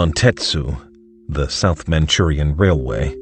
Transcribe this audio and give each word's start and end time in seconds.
Mantetsu, 0.00 0.80
the 1.28 1.46
South 1.50 1.86
Manchurian 1.86 2.56
Railway. 2.56 3.14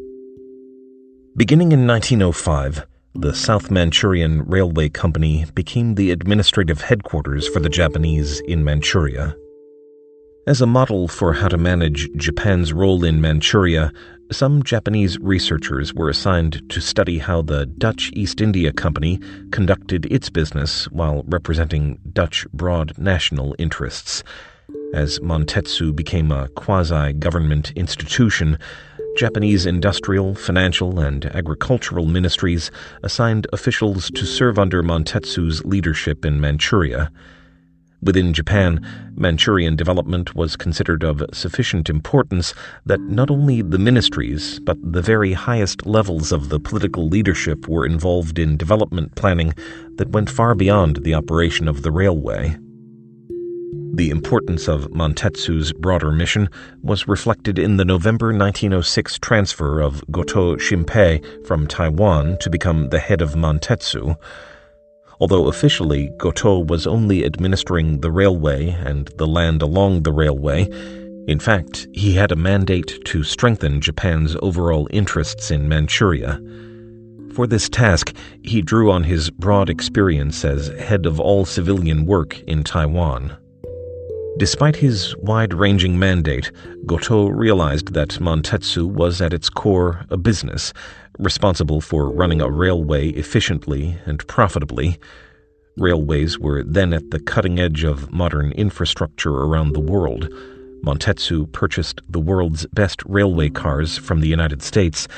Beginning 1.36 1.72
in 1.72 1.88
1905, 1.88 2.86
the 3.16 3.34
South 3.34 3.68
Manchurian 3.68 4.44
Railway 4.44 4.88
Company 4.88 5.44
became 5.54 5.96
the 5.96 6.12
administrative 6.12 6.82
headquarters 6.82 7.48
for 7.48 7.58
the 7.58 7.68
Japanese 7.68 8.38
in 8.46 8.62
Manchuria. 8.62 9.34
As 10.46 10.60
a 10.60 10.66
model 10.66 11.08
for 11.08 11.32
how 11.32 11.48
to 11.48 11.58
manage 11.58 12.08
Japan's 12.14 12.72
role 12.72 13.02
in 13.02 13.20
Manchuria, 13.20 13.92
some 14.30 14.62
Japanese 14.62 15.18
researchers 15.18 15.92
were 15.92 16.08
assigned 16.08 16.62
to 16.70 16.80
study 16.80 17.18
how 17.18 17.42
the 17.42 17.66
Dutch 17.66 18.12
East 18.12 18.40
India 18.40 18.72
Company 18.72 19.18
conducted 19.50 20.06
its 20.12 20.30
business 20.30 20.84
while 20.92 21.24
representing 21.26 21.98
Dutch 22.12 22.46
broad 22.52 22.96
national 22.96 23.56
interests. 23.58 24.22
As 24.94 25.18
Mantetsu 25.20 25.94
became 25.94 26.32
a 26.32 26.48
quasi 26.48 27.12
government 27.12 27.72
institution, 27.76 28.58
Japanese 29.16 29.66
industrial, 29.66 30.34
financial, 30.34 30.98
and 30.98 31.26
agricultural 31.26 32.06
ministries 32.06 32.70
assigned 33.02 33.46
officials 33.52 34.10
to 34.10 34.24
serve 34.24 34.58
under 34.58 34.82
Mantetsu's 34.82 35.64
leadership 35.64 36.24
in 36.24 36.40
Manchuria. 36.40 37.10
Within 38.02 38.32
Japan, 38.32 38.86
Manchurian 39.16 39.74
development 39.74 40.34
was 40.34 40.56
considered 40.56 41.02
of 41.02 41.24
sufficient 41.32 41.90
importance 41.90 42.54
that 42.86 43.00
not 43.00 43.30
only 43.30 43.62
the 43.62 43.78
ministries, 43.78 44.60
but 44.60 44.76
the 44.82 45.02
very 45.02 45.32
highest 45.32 45.86
levels 45.86 46.30
of 46.30 46.48
the 46.48 46.60
political 46.60 47.08
leadership 47.08 47.68
were 47.68 47.84
involved 47.84 48.38
in 48.38 48.56
development 48.56 49.14
planning 49.16 49.52
that 49.96 50.10
went 50.10 50.30
far 50.30 50.54
beyond 50.54 50.96
the 51.04 51.14
operation 51.14 51.68
of 51.68 51.82
the 51.82 51.90
railway. 51.90 52.56
The 53.70 54.10
importance 54.10 54.68
of 54.68 54.92
Mantetsu's 54.92 55.72
broader 55.72 56.12
mission 56.12 56.48
was 56.82 57.08
reflected 57.08 57.58
in 57.58 57.78
the 57.78 57.84
November 57.84 58.28
1906 58.28 59.18
transfer 59.18 59.80
of 59.80 60.04
Goto 60.10 60.56
Shimpei 60.56 61.46
from 61.46 61.66
Taiwan 61.66 62.38
to 62.38 62.48
become 62.48 62.90
the 62.90 63.00
head 63.00 63.20
of 63.20 63.34
Mantetsu. 63.34 64.14
Although 65.18 65.48
officially 65.48 66.10
Goto 66.16 66.60
was 66.60 66.86
only 66.86 67.24
administering 67.24 68.00
the 68.00 68.12
railway 68.12 68.68
and 68.68 69.08
the 69.18 69.26
land 69.26 69.62
along 69.62 70.04
the 70.04 70.12
railway, 70.12 70.68
in 71.26 71.40
fact, 71.40 71.88
he 71.92 72.14
had 72.14 72.30
a 72.30 72.36
mandate 72.36 73.04
to 73.06 73.24
strengthen 73.24 73.80
Japan's 73.80 74.36
overall 74.40 74.86
interests 74.92 75.50
in 75.50 75.68
Manchuria. 75.68 76.40
For 77.34 77.46
this 77.46 77.68
task, 77.68 78.14
he 78.42 78.62
drew 78.62 78.90
on 78.90 79.02
his 79.02 79.28
broad 79.28 79.68
experience 79.68 80.44
as 80.44 80.68
head 80.68 81.04
of 81.04 81.18
all 81.18 81.44
civilian 81.44 82.06
work 82.06 82.38
in 82.42 82.64
Taiwan. 82.64 83.36
Despite 84.36 84.76
his 84.76 85.16
wide 85.16 85.52
ranging 85.52 85.98
mandate, 85.98 86.52
Goto 86.86 87.28
realized 87.28 87.94
that 87.94 88.20
Mantetsu 88.20 88.86
was 88.86 89.20
at 89.20 89.32
its 89.32 89.48
core 89.50 90.04
a 90.10 90.16
business, 90.16 90.72
responsible 91.18 91.80
for 91.80 92.10
running 92.10 92.40
a 92.40 92.50
railway 92.50 93.08
efficiently 93.08 93.98
and 94.06 94.24
profitably. 94.28 94.98
Railways 95.76 96.38
were 96.38 96.62
then 96.62 96.92
at 96.92 97.10
the 97.10 97.18
cutting 97.18 97.58
edge 97.58 97.82
of 97.82 98.12
modern 98.12 98.52
infrastructure 98.52 99.34
around 99.34 99.72
the 99.72 99.80
world. 99.80 100.28
Mantetsu 100.84 101.50
purchased 101.50 102.00
the 102.08 102.20
world's 102.20 102.66
best 102.66 103.02
railway 103.06 103.48
cars 103.48 103.98
from 103.98 104.20
the 104.20 104.28
United 104.28 104.62
States 104.62 105.08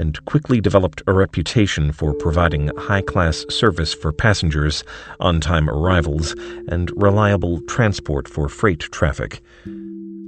and 0.00 0.24
quickly 0.24 0.60
developed 0.60 1.02
a 1.06 1.12
reputation 1.12 1.92
for 1.92 2.14
providing 2.14 2.68
high 2.78 3.02
class 3.02 3.44
service 3.50 3.92
for 3.92 4.12
passengers, 4.12 4.82
on 5.20 5.40
time 5.40 5.68
arrivals, 5.68 6.34
and 6.68 6.90
reliable 6.96 7.60
transport 7.62 8.26
for 8.26 8.48
freight 8.48 8.80
traffic. 8.80 9.42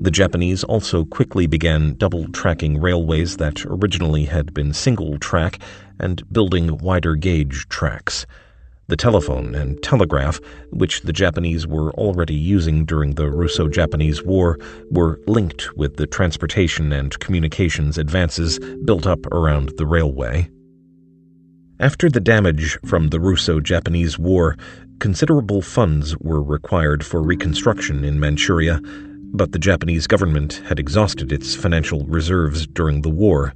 The 0.03 0.11
Japanese 0.11 0.63
also 0.65 1.05
quickly 1.07 1.47
began 1.47 1.95
double 1.95 2.29
tracking 2.29 2.81
railways 2.81 3.39
that 3.39 3.65
originally 3.65 4.27
had 4.27 4.53
been 4.53 4.75
single 4.75 5.19
track 5.19 5.59
and 5.99 6.23
building 6.33 6.77
wider 6.79 7.15
gauge 7.15 7.69
tracks. 7.69 8.27
The 8.93 8.97
telephone 8.99 9.55
and 9.55 9.83
telegraph, 9.83 10.39
which 10.69 11.01
the 11.01 11.15
Japanese 11.15 11.67
were 11.67 11.93
already 11.93 12.35
using 12.35 12.85
during 12.85 13.15
the 13.15 13.31
Russo 13.31 13.67
Japanese 13.67 14.23
War, 14.23 14.59
were 14.91 15.19
linked 15.27 15.75
with 15.79 15.97
the 15.97 16.07
transportation 16.07 16.93
and 16.93 17.19
communications 17.19 17.97
advances 17.97 18.59
built 18.85 19.07
up 19.07 19.25
around 19.33 19.73
the 19.79 19.87
railway. 19.87 20.51
After 21.81 22.11
the 22.11 22.21
damage 22.21 22.79
from 22.85 23.09
the 23.09 23.19
Russo 23.19 23.61
Japanese 23.61 24.19
War, 24.19 24.59
considerable 25.01 25.63
funds 25.63 26.15
were 26.19 26.43
required 26.43 27.03
for 27.03 27.23
reconstruction 27.23 28.05
in 28.05 28.21
Manchuria, 28.21 28.79
but 29.33 29.53
the 29.53 29.59
Japanese 29.59 30.07
government 30.07 30.61
had 30.67 30.79
exhausted 30.79 31.33
its 31.33 31.55
financial 31.55 32.05
reserves 32.05 32.67
during 32.67 33.01
the 33.01 33.09
war. 33.09 33.55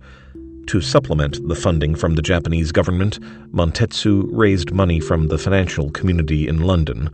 To 0.66 0.80
supplement 0.80 1.46
the 1.46 1.54
funding 1.54 1.94
from 1.94 2.16
the 2.16 2.22
Japanese 2.22 2.72
government, 2.72 3.20
Mantetsu 3.52 4.26
raised 4.32 4.72
money 4.72 4.98
from 4.98 5.28
the 5.28 5.38
financial 5.38 5.90
community 5.90 6.48
in 6.48 6.62
London. 6.62 7.10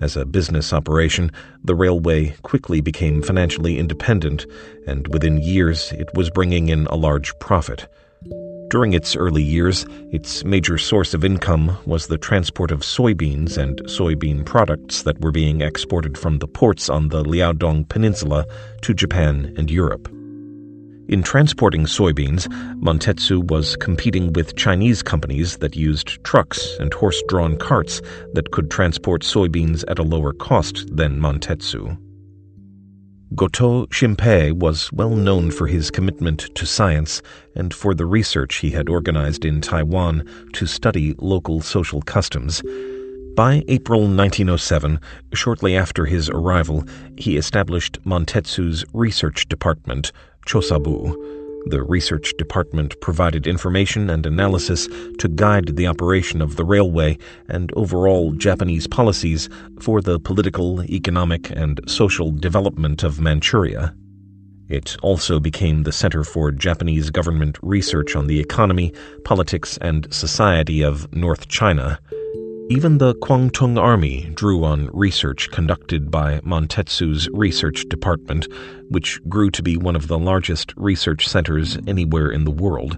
As 0.00 0.16
a 0.16 0.26
business 0.26 0.72
operation, 0.72 1.30
the 1.62 1.76
railway 1.76 2.34
quickly 2.42 2.80
became 2.80 3.22
financially 3.22 3.78
independent, 3.78 4.46
and 4.84 5.06
within 5.08 5.38
years 5.38 5.92
it 5.92 6.08
was 6.14 6.28
bringing 6.28 6.70
in 6.70 6.86
a 6.86 6.96
large 6.96 7.38
profit. 7.38 7.86
During 8.68 8.94
its 8.94 9.14
early 9.14 9.44
years, 9.44 9.86
its 10.10 10.44
major 10.44 10.76
source 10.76 11.14
of 11.14 11.24
income 11.24 11.78
was 11.86 12.08
the 12.08 12.18
transport 12.18 12.72
of 12.72 12.80
soybeans 12.80 13.56
and 13.56 13.80
soybean 13.84 14.44
products 14.44 15.02
that 15.02 15.20
were 15.20 15.30
being 15.30 15.60
exported 15.60 16.18
from 16.18 16.40
the 16.40 16.48
ports 16.48 16.88
on 16.88 17.10
the 17.10 17.22
Liaodong 17.22 17.88
Peninsula 17.88 18.44
to 18.80 18.92
Japan 18.92 19.54
and 19.56 19.70
Europe. 19.70 20.12
In 21.12 21.22
transporting 21.22 21.84
soybeans, 21.84 22.48
Mantetsu 22.80 23.46
was 23.50 23.76
competing 23.76 24.32
with 24.32 24.56
Chinese 24.56 25.02
companies 25.02 25.58
that 25.58 25.76
used 25.76 26.24
trucks 26.24 26.74
and 26.80 26.90
horse 26.94 27.22
drawn 27.28 27.58
carts 27.58 28.00
that 28.32 28.50
could 28.50 28.70
transport 28.70 29.20
soybeans 29.20 29.84
at 29.88 29.98
a 29.98 30.02
lower 30.02 30.32
cost 30.32 30.86
than 30.96 31.20
Mantetsu. 31.20 31.98
Goto 33.34 33.84
Shimpei 33.88 34.54
was 34.54 34.90
well 34.90 35.14
known 35.14 35.50
for 35.50 35.66
his 35.66 35.90
commitment 35.90 36.48
to 36.54 36.64
science 36.64 37.20
and 37.54 37.74
for 37.74 37.92
the 37.94 38.06
research 38.06 38.56
he 38.56 38.70
had 38.70 38.88
organized 38.88 39.44
in 39.44 39.60
Taiwan 39.60 40.26
to 40.54 40.64
study 40.64 41.14
local 41.18 41.60
social 41.60 42.00
customs. 42.00 42.62
By 43.36 43.64
April 43.68 44.00
1907, 44.00 44.98
shortly 45.34 45.76
after 45.76 46.06
his 46.06 46.30
arrival, 46.30 46.84
he 47.18 47.36
established 47.36 47.98
Mantetsu's 48.04 48.84
research 48.92 49.48
department, 49.48 50.12
Chosabu. 50.46 51.14
The 51.66 51.82
research 51.82 52.34
department 52.36 53.00
provided 53.00 53.46
information 53.46 54.10
and 54.10 54.26
analysis 54.26 54.88
to 55.18 55.28
guide 55.28 55.76
the 55.76 55.86
operation 55.86 56.42
of 56.42 56.56
the 56.56 56.64
railway 56.64 57.18
and 57.48 57.72
overall 57.74 58.32
Japanese 58.32 58.88
policies 58.88 59.48
for 59.80 60.00
the 60.00 60.18
political, 60.18 60.82
economic, 60.84 61.50
and 61.50 61.80
social 61.86 62.32
development 62.32 63.04
of 63.04 63.20
Manchuria. 63.20 63.94
It 64.68 64.96
also 65.02 65.38
became 65.38 65.82
the 65.82 65.92
center 65.92 66.24
for 66.24 66.50
Japanese 66.50 67.10
government 67.10 67.58
research 67.62 68.16
on 68.16 68.26
the 68.26 68.40
economy, 68.40 68.92
politics, 69.24 69.78
and 69.80 70.12
society 70.12 70.82
of 70.82 71.12
North 71.14 71.46
China. 71.48 72.00
Even 72.70 72.98
the 72.98 73.14
Kwantung 73.16 73.78
Army 73.78 74.30
drew 74.34 74.64
on 74.64 74.88
research 74.92 75.50
conducted 75.50 76.10
by 76.10 76.40
Mantetsu's 76.40 77.28
research 77.32 77.86
department, 77.88 78.46
which 78.88 79.20
grew 79.28 79.50
to 79.50 79.62
be 79.62 79.76
one 79.76 79.96
of 79.96 80.08
the 80.08 80.18
largest 80.18 80.72
research 80.76 81.28
centers 81.28 81.76
anywhere 81.86 82.30
in 82.30 82.44
the 82.44 82.50
world. 82.50 82.96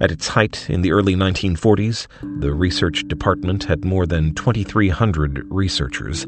At 0.00 0.10
its 0.10 0.28
height 0.28 0.68
in 0.68 0.82
the 0.82 0.92
early 0.92 1.14
1940s, 1.14 2.06
the 2.40 2.52
research 2.52 3.06
department 3.08 3.64
had 3.64 3.84
more 3.84 4.04
than 4.04 4.34
2,300 4.34 5.46
researchers. 5.48 6.26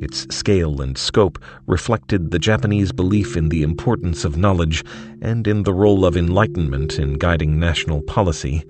Its 0.00 0.26
scale 0.34 0.82
and 0.82 0.98
scope 0.98 1.42
reflected 1.66 2.30
the 2.30 2.38
Japanese 2.38 2.92
belief 2.92 3.36
in 3.36 3.48
the 3.48 3.62
importance 3.62 4.24
of 4.24 4.36
knowledge 4.36 4.84
and 5.22 5.46
in 5.46 5.62
the 5.62 5.72
role 5.72 6.04
of 6.04 6.16
enlightenment 6.16 6.98
in 6.98 7.14
guiding 7.14 7.58
national 7.58 8.02
policy. 8.02 8.64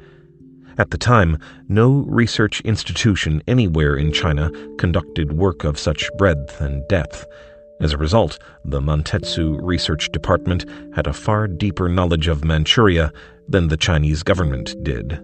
At 0.77 0.91
the 0.91 0.99
time, 0.99 1.39
no 1.69 2.05
research 2.09 2.61
institution 2.63 3.43
anywhere 3.47 3.97
in 3.97 4.13
China 4.13 4.51
conducted 4.77 5.33
work 5.33 5.63
of 5.63 5.79
such 5.79 6.11
breadth 6.19 6.61
and 6.61 6.87
depth. 6.89 7.25
As 7.81 7.93
a 7.93 7.99
result, 7.99 8.39
the 8.65 8.81
Mantetsu 8.81 9.59
Research 9.63 10.11
Department 10.11 10.65
had 10.95 11.07
a 11.07 11.13
far 11.13 11.47
deeper 11.47 11.89
knowledge 11.89 12.27
of 12.27 12.45
Manchuria 12.45 13.13
than 13.49 13.69
the 13.69 13.77
Chinese 13.77 14.23
government 14.23 14.75
did. 14.83 15.21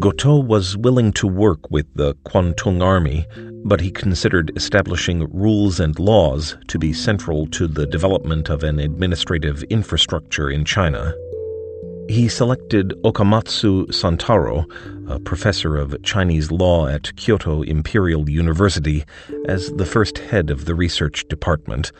Goto 0.00 0.40
was 0.40 0.76
willing 0.76 1.12
to 1.12 1.26
work 1.26 1.70
with 1.70 1.86
the 1.94 2.14
Kwantung 2.26 2.82
Army, 2.82 3.26
but 3.64 3.80
he 3.80 3.90
considered 3.90 4.52
establishing 4.56 5.30
rules 5.32 5.80
and 5.80 5.98
laws 5.98 6.56
to 6.68 6.78
be 6.78 6.92
central 6.92 7.46
to 7.48 7.66
the 7.66 7.86
development 7.86 8.48
of 8.48 8.62
an 8.62 8.78
administrative 8.78 9.62
infrastructure 9.64 10.50
in 10.50 10.64
China. 10.64 11.14
He 12.08 12.28
selected 12.28 12.90
Okamatsu 13.04 13.86
Santaro, 13.88 14.66
a 15.08 15.18
professor 15.20 15.76
of 15.76 16.02
Chinese 16.02 16.50
law 16.50 16.86
at 16.86 17.14
Kyoto 17.16 17.62
Imperial 17.62 18.28
University, 18.28 19.04
as 19.46 19.72
the 19.72 19.86
first 19.86 20.18
head 20.18 20.50
of 20.50 20.64
the 20.64 20.74
research 20.74 21.26
department. 21.28 21.92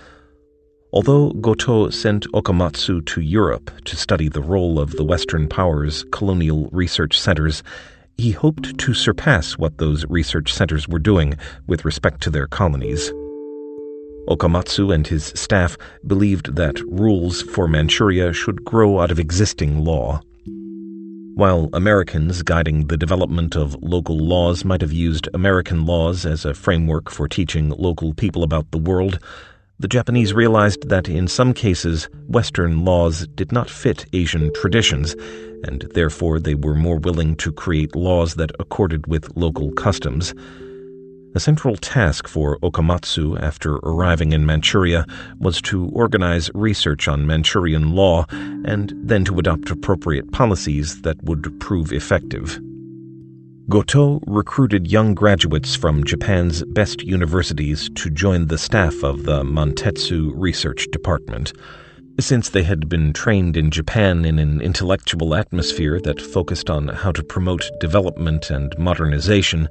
Although 0.93 1.31
Goto 1.31 1.89
sent 1.91 2.27
Okamatsu 2.33 3.07
to 3.07 3.21
Europe 3.21 3.71
to 3.85 3.97
study 3.97 4.29
the 4.29 4.43
role 4.43 4.79
of 4.79 4.93
the 4.93 5.05
Western 5.05 5.49
powers' 5.49 6.05
colonial 6.13 6.69
research 6.73 7.19
centers, 7.19 7.63
he 8.19 8.33
hoped 8.33 8.77
to 8.79 8.95
surpass 8.95 9.57
what 9.57 9.79
those 9.79 10.05
research 10.07 10.53
centers 10.53 10.87
were 10.87 10.99
doing 10.99 11.37
with 11.67 11.85
respect 11.85 12.21
to 12.23 12.31
their 12.31 12.47
colonies. 12.47 13.13
Okamatsu 14.29 14.95
and 14.95 15.07
his 15.07 15.33
staff 15.35 15.77
believed 16.07 16.55
that 16.55 16.81
rules 16.83 17.43
for 17.43 17.67
Manchuria 17.67 18.33
should 18.33 18.65
grow 18.65 19.01
out 19.01 19.11
of 19.11 19.19
existing 19.19 19.85
law. 19.85 20.21
While 21.35 21.71
Americans 21.73 22.43
guiding 22.43 22.87
the 22.87 22.97
development 22.97 23.57
of 23.57 23.75
local 23.83 24.19
laws 24.19 24.65
might 24.65 24.81
have 24.81 24.93
used 24.93 25.29
American 25.35 25.87
laws 25.87 26.25
as 26.25 26.45
a 26.45 26.55
framework 26.55 27.11
for 27.11 27.27
teaching 27.27 27.71
local 27.71 28.15
people 28.15 28.43
about 28.45 28.71
the 28.71 28.79
world, 28.79 29.19
the 29.79 29.89
Japanese 29.89 30.33
realized 30.33 30.89
that 30.89 31.09
in 31.09 31.27
some 31.27 31.53
cases 31.53 32.09
Western 32.29 32.85
laws 32.85 33.27
did 33.29 33.51
not 33.51 33.69
fit 33.69 34.07
Asian 34.13 34.53
traditions, 34.55 35.15
and 35.65 35.91
therefore 35.95 36.39
they 36.39 36.55
were 36.55 36.77
more 36.77 36.99
willing 36.99 37.35
to 37.37 37.51
create 37.51 37.97
laws 37.97 38.35
that 38.35 38.53
accorded 38.61 39.09
with 39.09 39.37
local 39.37 39.73
customs. 39.73 40.35
A 41.35 41.41
central 41.41 41.77
task 41.77 42.29
for 42.29 42.59
Okamatsu 42.59 43.41
after 43.41 43.77
arriving 43.77 44.33
in 44.33 44.45
Manchuria 44.45 45.07
was 45.39 45.63
to 45.63 45.89
organize 45.95 46.51
research 46.53 47.09
on 47.09 47.27
Manchurian 47.27 47.95
law 47.95 48.27
and 48.31 48.93
then 48.95 49.25
to 49.25 49.39
adopt 49.39 49.71
appropriate 49.71 50.31
policies 50.33 51.01
that 51.03 51.23
would 51.25 51.59
prove 51.59 51.91
effective. 51.91 52.61
Goto 53.71 54.21
recruited 54.27 54.93
young 54.93 55.15
graduates 55.15 55.75
from 55.75 56.05
Japan's 56.05 56.65
best 56.65 57.03
universities 57.03 57.89
to 57.95 58.11
join 58.11 58.49
the 58.49 58.59
staff 58.59 59.03
of 59.03 59.25
the 59.25 59.43
Mantetsu 59.43 60.33
Research 60.35 60.87
Department. 60.93 61.55
Since 62.21 62.51
they 62.51 62.65
had 62.65 62.91
been 62.91 63.15
trained 63.15 63.57
in 63.57 63.71
Japan 63.71 64.27
in 64.27 64.39
an 64.39 64.61
intellectual 64.61 65.35
atmosphere 65.35 65.99
that 66.01 66.21
focused 66.21 66.69
on 66.69 66.89
how 66.89 67.11
to 67.13 67.23
promote 67.23 67.71
development 67.81 68.51
and 68.51 68.79
modernization, 68.79 69.71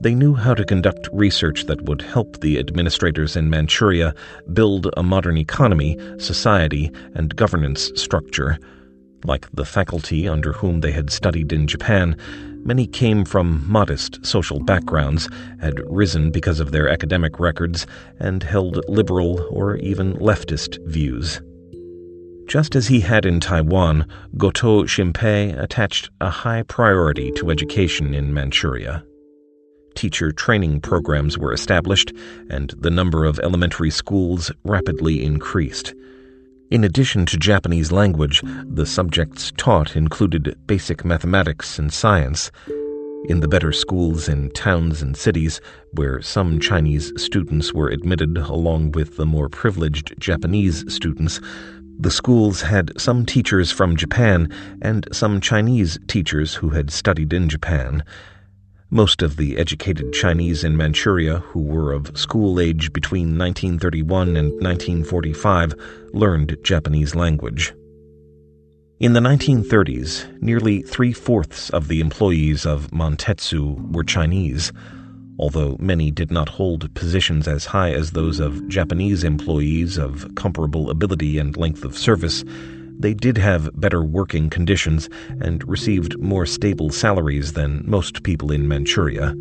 they 0.00 0.14
knew 0.14 0.34
how 0.34 0.54
to 0.54 0.64
conduct 0.64 1.08
research 1.12 1.64
that 1.64 1.82
would 1.82 2.02
help 2.02 2.40
the 2.40 2.58
administrators 2.58 3.36
in 3.36 3.50
Manchuria 3.50 4.14
build 4.52 4.88
a 4.96 5.02
modern 5.02 5.36
economy, 5.36 5.98
society, 6.18 6.90
and 7.14 7.34
governance 7.34 7.90
structure. 7.96 8.58
Like 9.24 9.50
the 9.52 9.64
faculty 9.64 10.28
under 10.28 10.52
whom 10.52 10.80
they 10.80 10.92
had 10.92 11.10
studied 11.10 11.52
in 11.52 11.66
Japan, 11.66 12.16
many 12.64 12.86
came 12.86 13.24
from 13.24 13.68
modest 13.68 14.24
social 14.24 14.60
backgrounds, 14.60 15.28
had 15.60 15.80
risen 15.88 16.30
because 16.30 16.60
of 16.60 16.70
their 16.70 16.88
academic 16.88 17.40
records, 17.40 17.86
and 18.20 18.44
held 18.44 18.88
liberal 18.88 19.44
or 19.50 19.76
even 19.76 20.14
leftist 20.14 20.78
views. 20.86 21.40
Just 22.46 22.76
as 22.76 22.86
he 22.86 23.00
had 23.00 23.26
in 23.26 23.40
Taiwan, 23.40 24.06
Goto 24.36 24.84
Shimpei 24.84 25.60
attached 25.60 26.08
a 26.20 26.30
high 26.30 26.62
priority 26.62 27.32
to 27.32 27.50
education 27.50 28.14
in 28.14 28.32
Manchuria 28.32 29.04
teacher 29.94 30.32
training 30.32 30.80
programs 30.80 31.38
were 31.38 31.52
established, 31.52 32.12
and 32.50 32.74
the 32.78 32.90
number 32.90 33.24
of 33.24 33.38
elementary 33.40 33.90
schools 33.90 34.50
rapidly 34.64 35.24
increased. 35.24 35.94
In 36.70 36.84
addition 36.84 37.24
to 37.26 37.38
Japanese 37.38 37.92
language, 37.92 38.42
the 38.64 38.84
subjects 38.84 39.52
taught 39.56 39.96
included 39.96 40.54
basic 40.66 41.04
mathematics 41.04 41.78
and 41.78 41.92
science. 41.92 42.50
In 43.28 43.40
the 43.40 43.48
better 43.48 43.72
schools 43.72 44.28
in 44.28 44.50
towns 44.50 45.02
and 45.02 45.16
cities, 45.16 45.60
where 45.92 46.20
some 46.20 46.60
Chinese 46.60 47.12
students 47.16 47.72
were 47.72 47.88
admitted 47.88 48.36
along 48.36 48.92
with 48.92 49.16
the 49.16 49.26
more 49.26 49.48
privileged 49.48 50.14
Japanese 50.20 50.84
students, 50.92 51.40
the 51.98 52.10
schools 52.10 52.60
had 52.62 52.92
some 53.00 53.26
teachers 53.26 53.72
from 53.72 53.96
Japan 53.96 54.48
and 54.82 55.08
some 55.10 55.40
Chinese 55.40 55.98
teachers 56.06 56.54
who 56.54 56.68
had 56.68 56.90
studied 56.90 57.32
in 57.32 57.48
Japan. 57.48 58.04
Most 58.90 59.20
of 59.20 59.36
the 59.36 59.58
educated 59.58 60.14
Chinese 60.14 60.64
in 60.64 60.74
Manchuria 60.74 61.40
who 61.40 61.60
were 61.60 61.92
of 61.92 62.16
school 62.16 62.58
age 62.58 62.90
between 62.90 63.36
1931 63.36 64.28
and 64.28 64.52
1945 64.62 65.74
learned 66.14 66.56
Japanese 66.62 67.14
language. 67.14 67.74
In 68.98 69.12
the 69.12 69.20
1930s, 69.20 70.40
nearly 70.40 70.80
three 70.80 71.12
fourths 71.12 71.68
of 71.68 71.88
the 71.88 72.00
employees 72.00 72.64
of 72.64 72.90
Mantetsu 72.90 73.92
were 73.92 74.04
Chinese, 74.04 74.72
although 75.38 75.76
many 75.78 76.10
did 76.10 76.30
not 76.30 76.48
hold 76.48 76.94
positions 76.94 77.46
as 77.46 77.66
high 77.66 77.92
as 77.92 78.12
those 78.12 78.40
of 78.40 78.66
Japanese 78.68 79.22
employees 79.22 79.98
of 79.98 80.34
comparable 80.34 80.88
ability 80.88 81.36
and 81.36 81.58
length 81.58 81.84
of 81.84 81.98
service 81.98 82.42
they 82.98 83.14
did 83.14 83.38
have 83.38 83.70
better 83.80 84.02
working 84.02 84.50
conditions 84.50 85.08
and 85.40 85.66
received 85.68 86.18
more 86.18 86.46
stable 86.46 86.90
salaries 86.90 87.52
than 87.52 87.84
most 87.86 88.22
people 88.22 88.50
in 88.50 88.66
Manchuria. 88.66 89.34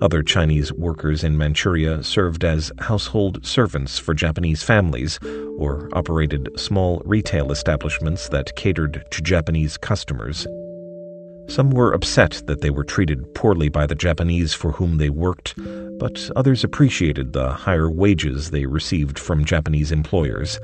Other 0.00 0.22
Chinese 0.22 0.72
workers 0.72 1.24
in 1.24 1.36
Manchuria 1.36 2.04
served 2.04 2.44
as 2.44 2.70
household 2.78 3.44
servants 3.44 3.98
for 3.98 4.14
Japanese 4.14 4.62
families 4.62 5.18
or 5.58 5.88
operated 5.92 6.48
small 6.56 7.02
retail 7.04 7.50
establishments 7.50 8.28
that 8.28 8.54
catered 8.54 9.04
to 9.10 9.22
Japanese 9.22 9.76
customers. 9.76 10.46
Some 11.48 11.70
were 11.70 11.92
upset 11.92 12.42
that 12.46 12.60
they 12.60 12.70
were 12.70 12.84
treated 12.84 13.34
poorly 13.34 13.70
by 13.70 13.86
the 13.86 13.96
Japanese 13.96 14.54
for 14.54 14.70
whom 14.70 14.98
they 14.98 15.10
worked, 15.10 15.54
but 15.98 16.30
others 16.36 16.62
appreciated 16.62 17.32
the 17.32 17.50
higher 17.50 17.90
wages 17.90 18.50
they 18.50 18.66
received 18.66 19.18
from 19.18 19.44
Japanese 19.44 19.90
employers. 19.90 20.60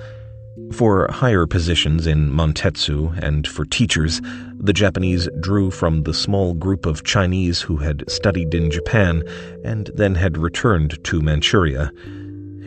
For 0.72 1.08
higher 1.10 1.46
positions 1.46 2.06
in 2.06 2.30
Mantetsu 2.30 3.16
and 3.22 3.46
for 3.46 3.64
teachers, 3.64 4.20
the 4.58 4.72
Japanese 4.72 5.28
drew 5.40 5.70
from 5.70 6.02
the 6.02 6.14
small 6.14 6.54
group 6.54 6.86
of 6.86 7.04
Chinese 7.04 7.60
who 7.60 7.76
had 7.76 8.08
studied 8.10 8.54
in 8.54 8.70
Japan 8.70 9.22
and 9.64 9.90
then 9.94 10.14
had 10.14 10.38
returned 10.38 11.02
to 11.04 11.20
Manchuria. 11.20 11.90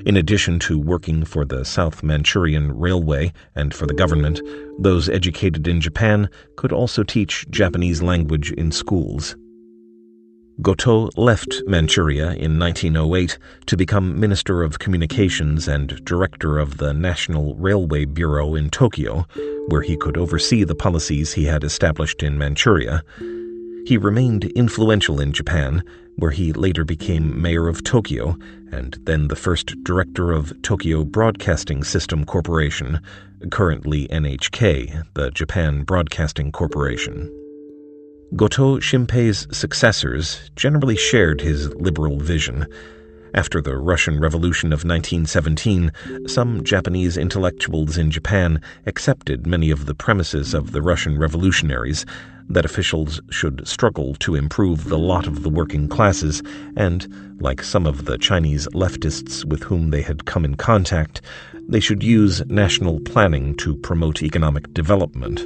In 0.06 0.16
addition 0.16 0.60
to 0.60 0.80
working 0.80 1.25
for 1.25 1.44
the 1.44 1.66
South 1.66 2.04
Manchurian 2.04 2.72
Railway 2.78 3.34
and 3.56 3.74
for 3.74 3.86
the 3.86 3.94
government, 3.94 4.42
those 4.80 5.10
educated 5.10 5.68
in 5.68 5.81
Japan 5.81 6.30
could 6.56 6.72
also 6.72 7.04
teach 7.04 7.45
Japanese 7.50 8.01
language 8.01 8.51
in 8.51 8.72
schools. 8.72 9.36
Goto 10.59 11.09
left 11.15 11.62
Manchuria 11.68 12.31
in 12.31 12.57
1908 12.57 13.38
to 13.68 13.77
become 13.77 14.19
Minister 14.19 14.63
of 14.63 14.79
Communications 14.79 15.67
and 15.67 16.03
Director 16.03 16.58
of 16.58 16.77
the 16.77 16.93
National 16.93 17.53
Railway 17.55 18.05
Bureau 18.05 18.55
in 18.55 18.72
Tokyo, 18.72 19.27
where 19.67 19.84
he 19.84 19.96
could 19.96 20.17
oversee 20.17 20.63
the 20.63 20.74
policies 20.74 21.34
he 21.34 21.46
had 21.46 21.63
established 21.63 22.24
in 22.24 22.39
Manchuria. 22.39 23.03
He 23.86 23.98
remained 23.98 24.46
influential 24.46 25.22
in 25.22 25.31
Japan, 25.31 25.84
where 26.15 26.31
he 26.31 26.51
later 26.53 26.84
became 26.84 27.39
mayor 27.39 27.67
of 27.67 27.84
Tokyo 27.84 28.36
and 28.72 28.98
then 29.03 29.27
the 29.27 29.36
first 29.36 29.84
director 29.84 30.31
of 30.31 30.60
Tokyo 30.63 31.03
Broadcasting 31.03 31.84
System 31.84 32.25
Corporation, 32.25 33.00
currently 33.51 34.08
NHK, 34.08 35.03
the 35.13 35.29
Japan 35.29 35.84
Broadcasting 35.84 36.51
Corporation. 36.51 37.31
Goto 38.36 38.77
Shimpei's 38.79 39.48
successors 39.57 40.51
generally 40.57 40.98
shared 40.98 41.39
his 41.39 41.74
liberal 41.75 42.19
vision. 42.19 42.67
After 43.34 43.62
the 43.62 43.77
Russian 43.77 44.19
Revolution 44.19 44.74
of 44.74 44.84
1917, 44.84 45.91
some 46.27 46.62
Japanese 46.65 47.15
intellectuals 47.15 47.98
in 47.98 48.12
Japan 48.12 48.62
accepted 48.86 49.48
many 49.48 49.72
of 49.72 49.86
the 49.86 49.96
premises 49.96 50.53
of 50.53 50.74
the 50.74 50.81
Russian 50.81 51.17
revolutionaries 51.17 52.05
that 52.50 52.65
officials 52.65 53.22
should 53.29 53.65
struggle 53.65 54.13
to 54.15 54.36
improve 54.36 54.86
the 54.86 55.00
lot 55.00 55.25
of 55.25 55.43
the 55.43 55.50
working 55.50 55.88
classes, 55.88 56.43
and, 56.75 57.07
like 57.39 57.63
some 57.63 57.88
of 57.88 58.05
the 58.05 58.17
Chinese 58.17 58.67
leftists 58.74 59.46
with 59.46 59.63
whom 59.63 59.89
they 59.89 60.01
had 60.01 60.25
come 60.25 60.43
in 60.43 60.55
contact, 60.55 61.22
they 61.69 61.79
should 61.79 62.03
use 62.03 62.46
national 62.48 63.00
planning 63.00 63.55
to 63.55 63.75
promote 63.77 64.22
economic 64.22 64.74
development. 64.74 65.46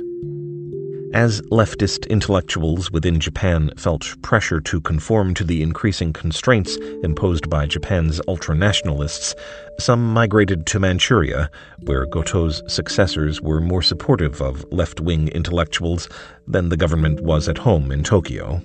As 1.13 1.41
leftist 1.51 2.09
intellectuals 2.09 2.89
within 2.89 3.19
Japan 3.19 3.71
felt 3.75 4.15
pressure 4.21 4.61
to 4.61 4.79
conform 4.79 5.33
to 5.33 5.43
the 5.43 5.61
increasing 5.61 6.13
constraints 6.13 6.77
imposed 7.03 7.49
by 7.49 7.65
Japan's 7.65 8.21
ultranationalists, 8.29 9.33
some 9.77 10.13
migrated 10.13 10.65
to 10.67 10.79
Manchuria, 10.79 11.49
where 11.81 12.05
Goto's 12.05 12.63
successors 12.73 13.41
were 13.41 13.59
more 13.59 13.81
supportive 13.81 14.41
of 14.41 14.63
left 14.71 15.01
wing 15.01 15.27
intellectuals 15.27 16.07
than 16.47 16.69
the 16.69 16.77
government 16.77 17.19
was 17.21 17.49
at 17.49 17.57
home 17.57 17.91
in 17.91 18.03
Tokyo. 18.03 18.61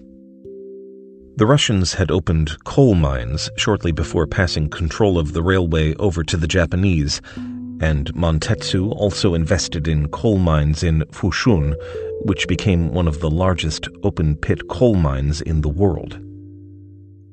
The 1.39 1.47
Russians 1.47 1.95
had 1.95 2.13
opened 2.13 2.63
coal 2.63 2.95
mines 2.95 3.51
shortly 3.57 3.91
before 3.91 4.27
passing 4.29 4.71
control 4.71 5.19
of 5.19 5.33
the 5.33 5.43
railway 5.43 5.97
over 5.97 6.23
to 6.23 6.37
the 6.37 6.47
Japanese, 6.47 7.21
and 7.81 8.15
Mantetsu 8.15 8.91
also 8.93 9.35
invested 9.35 9.87
in 9.87 10.09
coal 10.09 10.39
mines 10.39 10.83
in 10.83 11.01
Fushun, 11.11 11.75
which 12.27 12.49
became 12.49 12.93
one 12.93 13.09
of 13.09 13.21
the 13.21 13.31
largest 13.31 13.89
open 14.03 14.37
pit 14.37 14.69
coal 14.69 14.95
mines 14.95 15.41
in 15.41 15.61
the 15.63 15.69
world. 15.69 16.19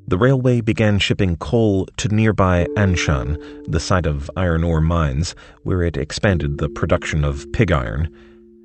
the 0.07 0.17
railway 0.17 0.61
began 0.61 0.99
shipping 0.99 1.35
coal 1.37 1.87
to 1.97 2.07
nearby 2.09 2.67
Anshan, 2.77 3.37
the 3.67 3.79
site 3.79 4.05
of 4.05 4.29
iron 4.35 4.63
ore 4.63 4.81
mines, 4.81 5.33
where 5.63 5.81
it 5.81 5.97
expanded 5.97 6.57
the 6.57 6.69
production 6.69 7.23
of 7.23 7.51
pig 7.53 7.71
iron. 7.71 8.09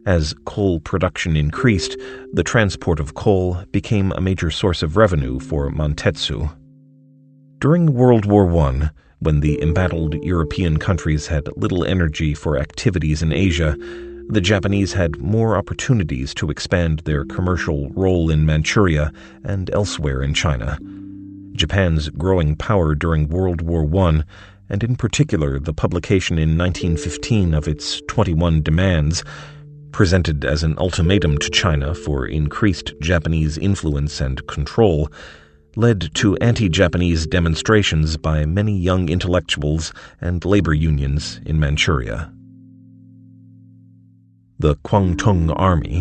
As 0.04 0.34
coal 0.44 0.80
production 0.80 1.36
increased, 1.36 1.96
the 2.32 2.42
transport 2.42 2.98
of 3.00 3.14
coal 3.14 3.62
became 3.72 4.12
a 4.12 4.20
major 4.20 4.50
source 4.50 4.82
of 4.82 4.96
revenue 4.96 5.38
for 5.38 5.70
Mantetsu. 5.70 6.54
During 7.60 7.94
World 7.94 8.26
War 8.26 8.54
I, 8.56 8.90
when 9.20 9.40
the 9.40 9.60
embattled 9.62 10.14
European 10.22 10.78
countries 10.78 11.26
had 11.28 11.48
little 11.56 11.84
energy 11.84 12.34
for 12.34 12.58
activities 12.58 13.22
in 13.22 13.32
Asia, 13.32 13.76
the 14.30 14.40
Japanese 14.42 14.92
had 14.92 15.16
more 15.18 15.56
opportunities 15.56 16.34
to 16.34 16.50
expand 16.50 17.00
their 17.00 17.24
commercial 17.24 17.88
role 17.90 18.28
in 18.28 18.44
Manchuria 18.44 19.10
and 19.42 19.70
elsewhere 19.72 20.22
in 20.22 20.34
China. 20.34 20.78
Japan's 21.52 22.10
growing 22.10 22.54
power 22.54 22.94
during 22.94 23.28
World 23.28 23.62
War 23.62 23.88
I, 24.06 24.22
and 24.68 24.84
in 24.84 24.96
particular 24.96 25.58
the 25.58 25.72
publication 25.72 26.38
in 26.38 26.58
1915 26.58 27.54
of 27.54 27.66
its 27.66 28.02
21 28.06 28.62
demands, 28.62 29.24
presented 29.92 30.44
as 30.44 30.62
an 30.62 30.76
ultimatum 30.76 31.38
to 31.38 31.48
China 31.48 31.94
for 31.94 32.26
increased 32.26 32.92
Japanese 33.00 33.56
influence 33.56 34.20
and 34.20 34.46
control, 34.46 35.10
led 35.74 36.14
to 36.14 36.36
anti 36.36 36.68
Japanese 36.68 37.26
demonstrations 37.26 38.18
by 38.18 38.44
many 38.44 38.76
young 38.76 39.08
intellectuals 39.08 39.94
and 40.20 40.44
labor 40.44 40.74
unions 40.74 41.40
in 41.46 41.58
Manchuria. 41.58 42.30
The 44.60 44.74
Kwantung 44.74 45.52
Army. 45.54 45.98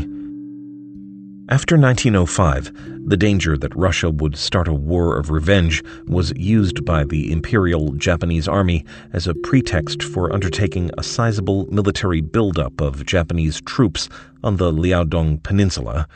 After 1.47 1.77
1905, 1.77 3.07
the 3.07 3.15
danger 3.15 3.55
that 3.55 3.75
Russia 3.75 4.09
would 4.09 4.35
start 4.35 4.67
a 4.67 4.73
war 4.73 5.15
of 5.15 5.29
revenge 5.29 5.83
was 6.07 6.33
used 6.35 6.83
by 6.83 7.03
the 7.03 7.31
Imperial 7.31 7.91
Japanese 7.91 8.47
Army 8.47 8.83
as 9.13 9.27
a 9.27 9.35
pretext 9.35 10.01
for 10.01 10.33
undertaking 10.33 10.89
a 10.97 11.03
sizable 11.03 11.67
military 11.67 12.21
buildup 12.21 12.81
of 12.81 13.05
Japanese 13.05 13.61
troops 13.61 14.09
on 14.43 14.57
the 14.57 14.71
Liaodong 14.71 15.43
Peninsula 15.43 16.07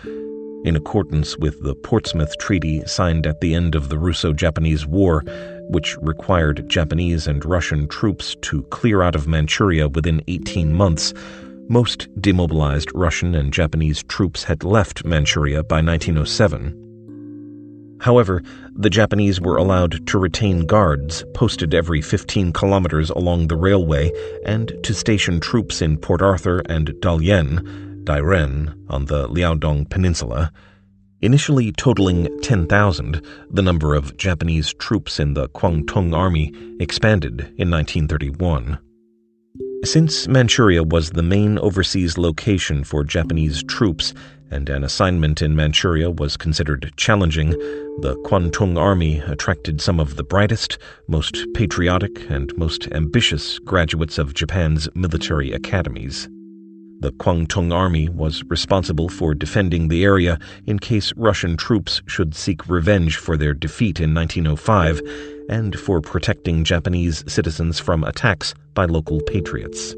in 0.64 0.76
accordance 0.76 1.38
with 1.38 1.62
the 1.64 1.76
Portsmouth 1.76 2.36
Treaty 2.40 2.84
signed 2.88 3.28
at 3.28 3.42
the 3.42 3.54
end 3.54 3.76
of 3.76 3.90
the 3.90 3.98
Russo 3.98 4.34
Japanese 4.34 4.86
War, 4.86 5.24
which 5.70 5.96
required 6.02 6.68
Japanese 6.68 7.28
and 7.28 7.44
Russian 7.46 7.88
troops 7.88 8.36
to 8.42 8.64
clear 8.64 9.02
out 9.02 9.16
of 9.16 9.28
Manchuria 9.28 9.88
within 9.90 10.24
18 10.28 10.74
months. 10.74 11.14
Most 11.72 12.10
demobilized 12.20 12.92
Russian 12.94 13.34
and 13.34 13.54
Japanese 13.54 14.04
troops 14.04 14.44
had 14.44 14.66
left 14.66 15.06
Manchuria 15.06 15.64
by 15.64 15.82
1907. 15.82 17.98
However, 18.02 18.44
the 18.76 18.90
Japanese 18.90 19.40
were 19.40 19.56
allowed 19.56 20.06
to 20.08 20.20
retain 20.20 20.66
guards 20.66 21.24
posted 21.34 21.74
every 21.74 22.02
15 22.02 22.52
kilometers 22.52 23.10
along 23.12 23.48
the 23.48 23.56
railway 23.56 24.12
and 24.46 24.74
to 24.84 24.94
station 24.94 25.40
troops 25.40 25.82
in 25.82 25.96
Port 25.96 26.22
Arthur 26.22 26.62
and 26.68 26.90
Dalian, 27.00 28.04
Dairen 28.04 28.76
on 28.90 29.06
the 29.06 29.30
Liaodong 29.30 29.90
Peninsula. 29.90 30.52
Initially 31.22 31.72
totaling 31.72 32.38
10,000, 32.42 33.22
the 33.50 33.62
number 33.62 33.96
of 33.96 34.18
Japanese 34.18 34.74
troops 34.74 35.22
in 35.22 35.36
the 35.36 35.48
Kwantung 35.48 36.14
Army 36.14 36.52
expanded 36.82 37.40
in 37.58 37.72
1931. 37.72 38.78
Since 39.84 40.28
Manchuria 40.28 40.84
was 40.84 41.10
the 41.10 41.24
main 41.24 41.58
overseas 41.58 42.18
location 42.18 42.84
for 42.84 43.04
Japanese 43.04 43.64
troops 43.64 44.14
and 44.52 44.70
an 44.70 44.84
assignment 44.84 45.42
in 45.42 45.56
Manchuria 45.56 46.12
was 46.12 46.38
considered 46.38 46.92
challenging, 46.98 47.50
the 48.02 48.16
Kwantung 48.26 48.78
Army 48.78 49.20
attracted 49.20 49.82
some 49.82 50.00
of 50.00 50.18
the 50.18 50.24
brightest, 50.24 50.78
most 51.08 51.48
patriotic, 51.56 52.30
and 52.30 52.56
most 52.58 52.90
ambitious 52.92 53.58
graduates 53.60 54.18
of 54.18 54.36
Japan's 54.36 54.88
military 54.94 55.52
academies. 55.52 56.30
The 57.02 57.12
Kwantung 57.14 57.74
Army 57.74 58.10
was 58.10 58.44
responsible 58.44 59.10
for 59.10 59.34
defending 59.34 59.88
the 59.88 60.04
area 60.04 60.38
in 60.68 60.78
case 60.78 61.12
Russian 61.18 61.58
troops 61.58 62.04
should 62.06 62.36
seek 62.36 62.70
revenge 62.70 63.18
for 63.18 63.38
their 63.38 63.56
defeat 63.56 64.00
in 64.00 64.14
1905 64.14 65.02
and 65.50 65.78
for 65.80 66.00
protecting 66.00 66.64
Japanese 66.64 67.24
citizens 67.26 67.80
from 67.80 68.04
attacks 68.04 68.54
by 68.76 68.86
local 68.86 69.20
patriots. 69.22 69.96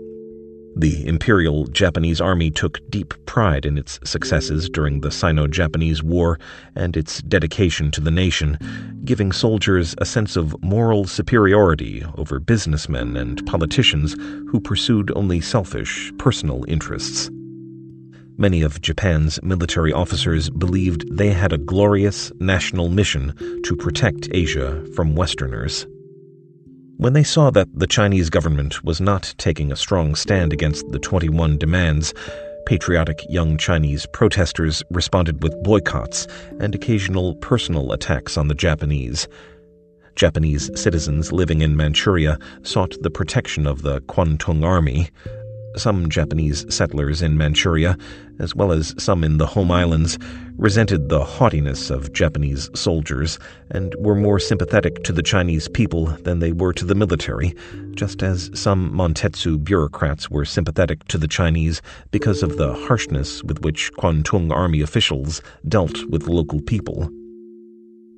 The 0.75 1.05
Imperial 1.05 1.67
Japanese 1.67 2.19
Army 2.19 2.49
took 2.49 2.79
deep 2.89 3.13
pride 3.27 3.65
in 3.65 3.77
its 3.77 3.99
successes 4.03 4.67
during 4.67 5.01
the 5.01 5.11
Sino 5.11 5.45
Japanese 5.45 6.01
War 6.01 6.39
and 6.75 6.97
its 6.97 7.21
dedication 7.21 7.91
to 7.91 8.01
the 8.01 8.09
nation, 8.09 8.57
giving 9.05 9.31
soldiers 9.31 9.93
a 9.99 10.05
sense 10.05 10.35
of 10.35 10.55
moral 10.63 11.05
superiority 11.05 12.03
over 12.17 12.39
businessmen 12.39 13.15
and 13.15 13.45
politicians 13.45 14.13
who 14.49 14.59
pursued 14.59 15.11
only 15.15 15.41
selfish, 15.41 16.11
personal 16.17 16.65
interests. 16.67 17.29
Many 18.37 18.63
of 18.63 18.81
Japan's 18.81 19.39
military 19.43 19.93
officers 19.93 20.49
believed 20.49 21.05
they 21.15 21.29
had 21.29 21.53
a 21.53 21.59
glorious 21.59 22.31
national 22.39 22.89
mission 22.89 23.35
to 23.63 23.75
protect 23.75 24.27
Asia 24.31 24.83
from 24.95 25.15
Westerners. 25.15 25.85
When 26.97 27.13
they 27.13 27.23
saw 27.23 27.49
that 27.51 27.67
the 27.73 27.87
Chinese 27.87 28.29
government 28.29 28.83
was 28.83 29.01
not 29.01 29.33
taking 29.37 29.71
a 29.71 29.75
strong 29.75 30.15
stand 30.15 30.53
against 30.53 30.89
the 30.91 30.99
21 30.99 31.57
demands, 31.57 32.13
patriotic 32.65 33.25
young 33.29 33.57
Chinese 33.57 34.05
protesters 34.13 34.83
responded 34.91 35.41
with 35.41 35.61
boycotts 35.63 36.27
and 36.59 36.73
occasional 36.75 37.35
personal 37.35 37.91
attacks 37.93 38.37
on 38.37 38.47
the 38.47 38.55
Japanese. 38.55 39.27
Japanese 40.15 40.69
citizens 40.79 41.31
living 41.31 41.61
in 41.61 41.75
Manchuria 41.75 42.37
sought 42.61 42.95
the 43.01 43.09
protection 43.09 43.65
of 43.65 43.81
the 43.81 43.99
Kwantung 44.01 44.63
Army, 44.63 45.09
some 45.75 46.09
Japanese 46.09 46.65
settlers 46.73 47.21
in 47.21 47.37
Manchuria, 47.37 47.97
as 48.39 48.55
well 48.55 48.71
as 48.71 48.93
some 48.97 49.23
in 49.23 49.37
the 49.37 49.45
home 49.45 49.71
islands, 49.71 50.17
resented 50.57 51.09
the 51.09 51.23
haughtiness 51.23 51.89
of 51.89 52.13
Japanese 52.13 52.69
soldiers 52.75 53.39
and 53.71 53.95
were 53.97 54.15
more 54.15 54.39
sympathetic 54.39 55.03
to 55.03 55.11
the 55.11 55.23
Chinese 55.23 55.67
people 55.67 56.05
than 56.23 56.39
they 56.39 56.51
were 56.51 56.73
to 56.73 56.85
the 56.85 56.95
military, 56.95 57.55
just 57.95 58.21
as 58.21 58.49
some 58.53 58.91
Mantetsu 58.91 59.63
bureaucrats 59.63 60.29
were 60.29 60.45
sympathetic 60.45 61.07
to 61.07 61.17
the 61.17 61.27
Chinese 61.27 61.81
because 62.11 62.43
of 62.43 62.57
the 62.57 62.73
harshness 62.87 63.43
with 63.43 63.61
which 63.63 63.91
Kwantung 63.93 64.51
Army 64.51 64.81
officials 64.81 65.41
dealt 65.67 66.05
with 66.05 66.27
local 66.27 66.61
people. 66.61 67.09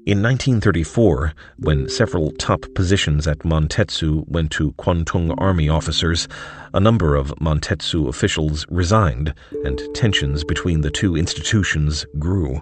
In 0.05 0.21
1934, 0.21 1.33
when 1.57 1.89
several 1.89 2.29
top 2.33 2.63
positions 2.75 3.25
at 3.25 3.39
Mantetsu 3.39 4.23
went 4.27 4.51
to 4.51 4.73
Kwantung 4.73 5.33
Army 5.39 5.67
officers, 5.67 6.27
a 6.75 6.79
number 6.79 7.15
of 7.15 7.33
Mantetsu 7.41 8.07
officials 8.07 8.67
resigned, 8.69 9.33
and 9.63 9.81
tensions 9.95 10.43
between 10.43 10.81
the 10.81 10.91
two 10.91 11.15
institutions 11.15 12.05
grew. 12.19 12.61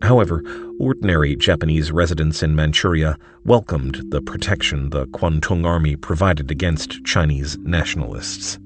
However, 0.00 0.42
ordinary 0.80 1.36
Japanese 1.36 1.92
residents 1.92 2.42
in 2.42 2.56
Manchuria 2.56 3.18
welcomed 3.44 4.00
the 4.10 4.22
protection 4.22 4.88
the 4.88 5.06
Kwantung 5.08 5.66
Army 5.66 5.94
provided 5.96 6.50
against 6.50 7.04
Chinese 7.04 7.58
nationalists. 7.58 8.58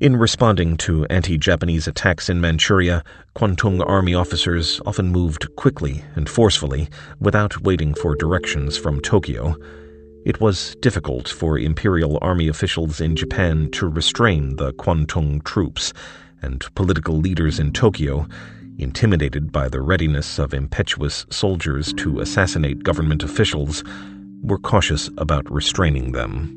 In 0.00 0.16
responding 0.16 0.78
to 0.78 1.04
anti 1.10 1.36
Japanese 1.36 1.86
attacks 1.86 2.30
in 2.30 2.40
Manchuria, 2.40 3.04
Kwantung 3.36 3.86
Army 3.86 4.14
officers 4.14 4.80
often 4.86 5.10
moved 5.10 5.54
quickly 5.56 6.02
and 6.14 6.26
forcefully 6.26 6.88
without 7.20 7.60
waiting 7.60 7.92
for 7.92 8.16
directions 8.16 8.78
from 8.78 9.02
Tokyo. 9.02 9.56
It 10.24 10.40
was 10.40 10.74
difficult 10.80 11.28
for 11.28 11.58
Imperial 11.58 12.18
Army 12.22 12.48
officials 12.48 13.02
in 13.02 13.14
Japan 13.14 13.70
to 13.72 13.88
restrain 13.88 14.56
the 14.56 14.72
Kwantung 14.72 15.44
troops, 15.44 15.92
and 16.40 16.66
political 16.74 17.18
leaders 17.18 17.60
in 17.60 17.70
Tokyo, 17.70 18.26
intimidated 18.78 19.52
by 19.52 19.68
the 19.68 19.82
readiness 19.82 20.38
of 20.38 20.54
impetuous 20.54 21.26
soldiers 21.28 21.92
to 21.98 22.20
assassinate 22.20 22.84
government 22.84 23.22
officials, 23.22 23.84
were 24.42 24.58
cautious 24.58 25.10
about 25.18 25.52
restraining 25.52 26.12
them. 26.12 26.56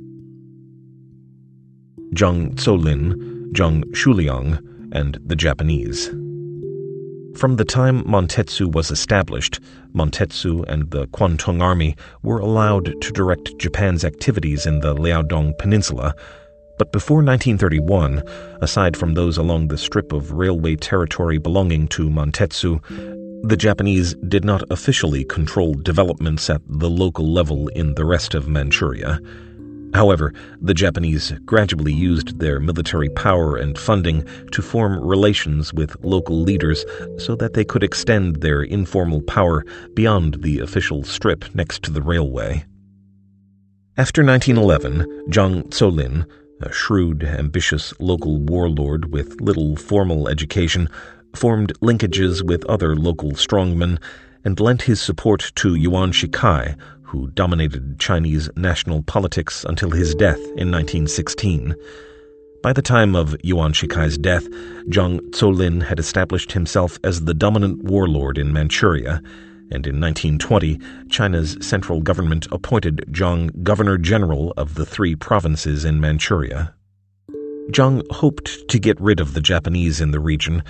Zhang 2.13 2.53
Zuolin 2.55 3.32
Zhang 3.53 3.83
Xueliang, 3.91 4.59
and 4.91 5.17
the 5.25 5.35
Japanese. 5.35 6.07
From 7.35 7.55
the 7.55 7.65
time 7.65 8.03
Mantetsu 8.03 8.71
was 8.71 8.91
established, 8.91 9.59
Mantetsu 9.93 10.63
and 10.67 10.89
the 10.91 11.07
Kwantung 11.07 11.61
Army 11.61 11.95
were 12.21 12.39
allowed 12.39 13.01
to 13.01 13.11
direct 13.11 13.57
Japan's 13.57 14.03
activities 14.03 14.65
in 14.65 14.79
the 14.79 14.93
Liaodong 14.95 15.57
Peninsula, 15.57 16.15
but 16.77 16.91
before 16.91 17.17
1931, 17.17 18.23
aside 18.61 18.97
from 18.97 19.13
those 19.13 19.37
along 19.37 19.67
the 19.67 19.77
strip 19.77 20.11
of 20.11 20.31
railway 20.31 20.75
territory 20.75 21.37
belonging 21.37 21.87
to 21.89 22.09
Mantetsu, 22.09 22.81
the 23.47 23.57
Japanese 23.57 24.15
did 24.27 24.43
not 24.43 24.63
officially 24.71 25.23
control 25.25 25.73
developments 25.73 26.49
at 26.49 26.61
the 26.67 26.89
local 26.89 27.31
level 27.31 27.67
in 27.69 27.93
the 27.95 28.05
rest 28.05 28.33
of 28.33 28.47
Manchuria. 28.47 29.19
However, 29.93 30.33
the 30.59 30.73
Japanese 30.73 31.31
gradually 31.45 31.93
used 31.93 32.39
their 32.39 32.59
military 32.59 33.09
power 33.09 33.55
and 33.55 33.77
funding 33.77 34.25
to 34.51 34.61
form 34.61 34.99
relations 34.99 35.73
with 35.73 35.95
local 36.03 36.41
leaders 36.41 36.83
so 37.17 37.35
that 37.35 37.53
they 37.53 37.63
could 37.63 37.83
extend 37.83 38.37
their 38.37 38.63
informal 38.63 39.21
power 39.21 39.63
beyond 39.93 40.41
the 40.41 40.59
official 40.59 41.03
strip 41.03 41.45
next 41.53 41.83
to 41.83 41.91
the 41.91 42.01
railway. 42.01 42.65
After 43.95 44.23
1911, 44.23 45.29
Zhang 45.29 45.69
Zuolin, 45.69 46.25
a 46.61 46.71
shrewd, 46.71 47.23
ambitious 47.23 47.93
local 47.99 48.39
warlord 48.39 49.11
with 49.11 49.39
little 49.41 49.75
formal 49.75 50.27
education, 50.27 50.89
formed 51.35 51.73
linkages 51.81 52.41
with 52.41 52.65
other 52.65 52.95
local 52.95 53.33
strongmen 53.33 53.99
and 54.43 54.59
lent 54.59 54.83
his 54.83 54.99
support 54.99 55.51
to 55.55 55.75
Yuan 55.75 56.11
Shikai, 56.11 56.75
who 57.13 57.29
dominated 57.35 57.99
Chinese 57.99 58.49
national 58.55 59.03
politics 59.03 59.63
until 59.69 59.91
his 59.91 60.15
death 60.15 60.39
in 60.57 60.71
1916. 60.71 61.75
By 62.63 62.73
the 62.73 62.81
time 62.81 63.15
of 63.15 63.35
Yuan 63.43 63.71
Shikai's 63.71 64.17
death, 64.17 64.49
Zhang 64.89 65.19
Zuolin 65.29 65.83
had 65.83 65.99
established 65.99 66.53
himself 66.53 66.97
as 67.03 67.25
the 67.25 67.35
dominant 67.35 67.83
warlord 67.83 68.39
in 68.39 68.51
Manchuria, 68.51 69.21
and 69.69 69.85
in 69.85 70.01
1920, 70.01 70.79
China's 71.11 71.55
central 71.61 72.01
government 72.01 72.47
appointed 72.51 73.05
Zhang 73.11 73.61
Governor 73.61 73.99
General 73.99 74.51
of 74.57 74.73
the 74.73 74.85
three 74.85 75.15
provinces 75.15 75.85
in 75.85 76.01
Manchuria. 76.01 76.73
Zhang 77.69 78.01
hoped 78.11 78.67
to 78.69 78.79
get 78.79 78.99
rid 78.99 79.19
of 79.19 79.35
the 79.35 79.41
Japanese 79.41 80.01
in 80.01 80.09
the 80.09 80.19
region, 80.19 80.63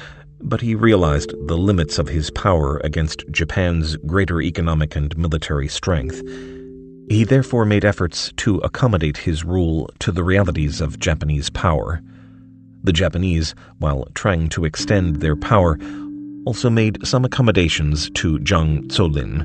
but 0.43 0.61
he 0.61 0.75
realized 0.75 1.33
the 1.47 1.57
limits 1.57 1.97
of 1.97 2.09
his 2.09 2.29
power 2.31 2.79
against 2.83 3.23
Japan's 3.31 3.95
greater 3.97 4.41
economic 4.41 4.95
and 4.95 5.17
military 5.17 5.67
strength. 5.67 6.21
He 7.09 7.23
therefore 7.23 7.65
made 7.65 7.85
efforts 7.85 8.31
to 8.37 8.57
accommodate 8.57 9.17
his 9.17 9.43
rule 9.43 9.89
to 9.99 10.11
the 10.11 10.23
realities 10.23 10.81
of 10.81 10.99
Japanese 10.99 11.49
power. 11.49 12.01
The 12.83 12.93
Japanese, 12.93 13.55
while 13.79 14.07
trying 14.13 14.49
to 14.49 14.65
extend 14.65 15.17
their 15.17 15.35
power, 15.35 15.77
also 16.45 16.69
made 16.69 17.05
some 17.05 17.23
accommodations 17.25 18.09
to 18.11 18.39
Zhang 18.39 18.87
Zuolin. 18.87 19.43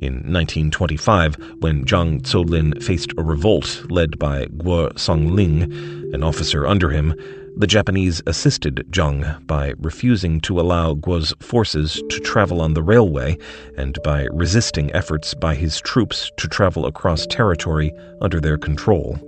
In 0.00 0.14
1925, 0.32 1.36
when 1.60 1.84
Zhang 1.84 2.22
Zuolin 2.22 2.82
faced 2.82 3.12
a 3.16 3.22
revolt 3.22 3.86
led 3.90 4.18
by 4.18 4.46
Guo 4.46 4.92
Songling, 4.94 6.12
an 6.12 6.22
officer 6.22 6.66
under 6.66 6.90
him, 6.90 7.14
the 7.56 7.66
Japanese 7.66 8.20
assisted 8.26 8.84
Zhang 8.90 9.46
by 9.46 9.74
refusing 9.78 10.40
to 10.40 10.60
allow 10.60 10.94
Guo's 10.94 11.32
forces 11.40 12.02
to 12.10 12.20
travel 12.20 12.60
on 12.60 12.74
the 12.74 12.82
railway 12.82 13.38
and 13.76 13.98
by 14.02 14.26
resisting 14.32 14.92
efforts 14.92 15.34
by 15.34 15.54
his 15.54 15.80
troops 15.80 16.30
to 16.38 16.48
travel 16.48 16.86
across 16.86 17.26
territory 17.26 17.92
under 18.20 18.40
their 18.40 18.58
control. 18.58 19.18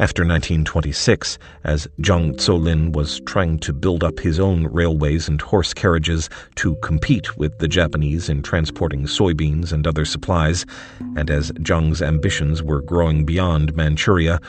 After 0.00 0.22
1926, 0.22 1.38
as 1.62 1.86
Zhang 2.00 2.34
Zuolin 2.34 2.92
was 2.92 3.20
trying 3.20 3.60
to 3.60 3.72
build 3.72 4.02
up 4.02 4.18
his 4.18 4.40
own 4.40 4.66
railways 4.66 5.28
and 5.28 5.40
horse 5.40 5.72
carriages 5.72 6.28
to 6.56 6.74
compete 6.76 7.36
with 7.36 7.58
the 7.58 7.68
Japanese 7.68 8.28
in 8.28 8.42
transporting 8.42 9.04
soybeans 9.04 9.70
and 9.70 9.86
other 9.86 10.04
supplies, 10.04 10.66
and 11.14 11.30
as 11.30 11.52
Zhang's 11.52 12.02
ambitions 12.02 12.64
were 12.64 12.82
growing 12.82 13.24
beyond 13.24 13.76
Manchuria, 13.76 14.40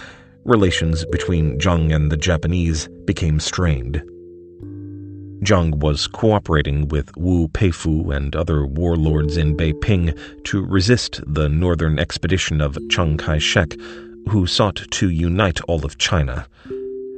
relations 0.45 1.05
between 1.05 1.59
Zhang 1.59 1.93
and 1.93 2.11
the 2.11 2.17
Japanese 2.17 2.87
became 3.05 3.39
strained. 3.39 4.01
Zhang 5.43 5.75
was 5.75 6.07
cooperating 6.07 6.87
with 6.87 7.15
Wu 7.17 7.49
Peifu 7.49 8.15
and 8.15 8.35
other 8.35 8.65
warlords 8.65 9.35
in 9.35 9.57
Beiping 9.57 10.17
to 10.45 10.65
resist 10.65 11.21
the 11.27 11.49
northern 11.49 11.99
expedition 11.99 12.61
of 12.61 12.77
Chiang 12.89 13.17
Kai 13.17 13.39
shek, 13.39 13.75
who 14.29 14.47
sought 14.47 14.85
to 14.91 15.09
unite 15.09 15.59
all 15.61 15.85
of 15.85 15.97
China. 15.97 16.47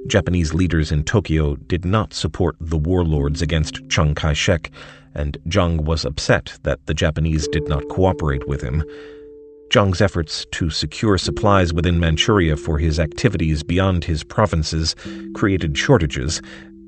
Japanese 0.08 0.54
leaders 0.54 0.92
in 0.92 1.04
Tokyo 1.04 1.56
did 1.56 1.86
not 1.86 2.14
support 2.14 2.56
the 2.60 2.78
warlords 2.78 3.42
against 3.42 3.88
Chiang 3.90 4.16
Kai 4.16 4.34
shek, 4.34 4.72
and 5.14 5.38
Zhang 5.48 5.82
was 5.82 6.04
upset 6.04 6.58
that 6.64 6.86
the 6.88 6.94
Japanese 6.94 7.48
did 7.48 7.68
not 7.68 7.88
cooperate 7.90 8.48
with 8.48 8.62
him. 8.62 8.84
Zhang's 9.70 10.02
efforts 10.02 10.46
to 10.52 10.70
secure 10.70 11.18
supplies 11.18 11.74
within 11.74 12.00
Manchuria 12.00 12.56
for 12.56 12.78
his 12.78 13.00
activities 13.00 13.64
beyond 13.64 14.06
his 14.06 14.24
provinces 14.24 14.96
created 15.34 15.78
shortages, 15.78 16.42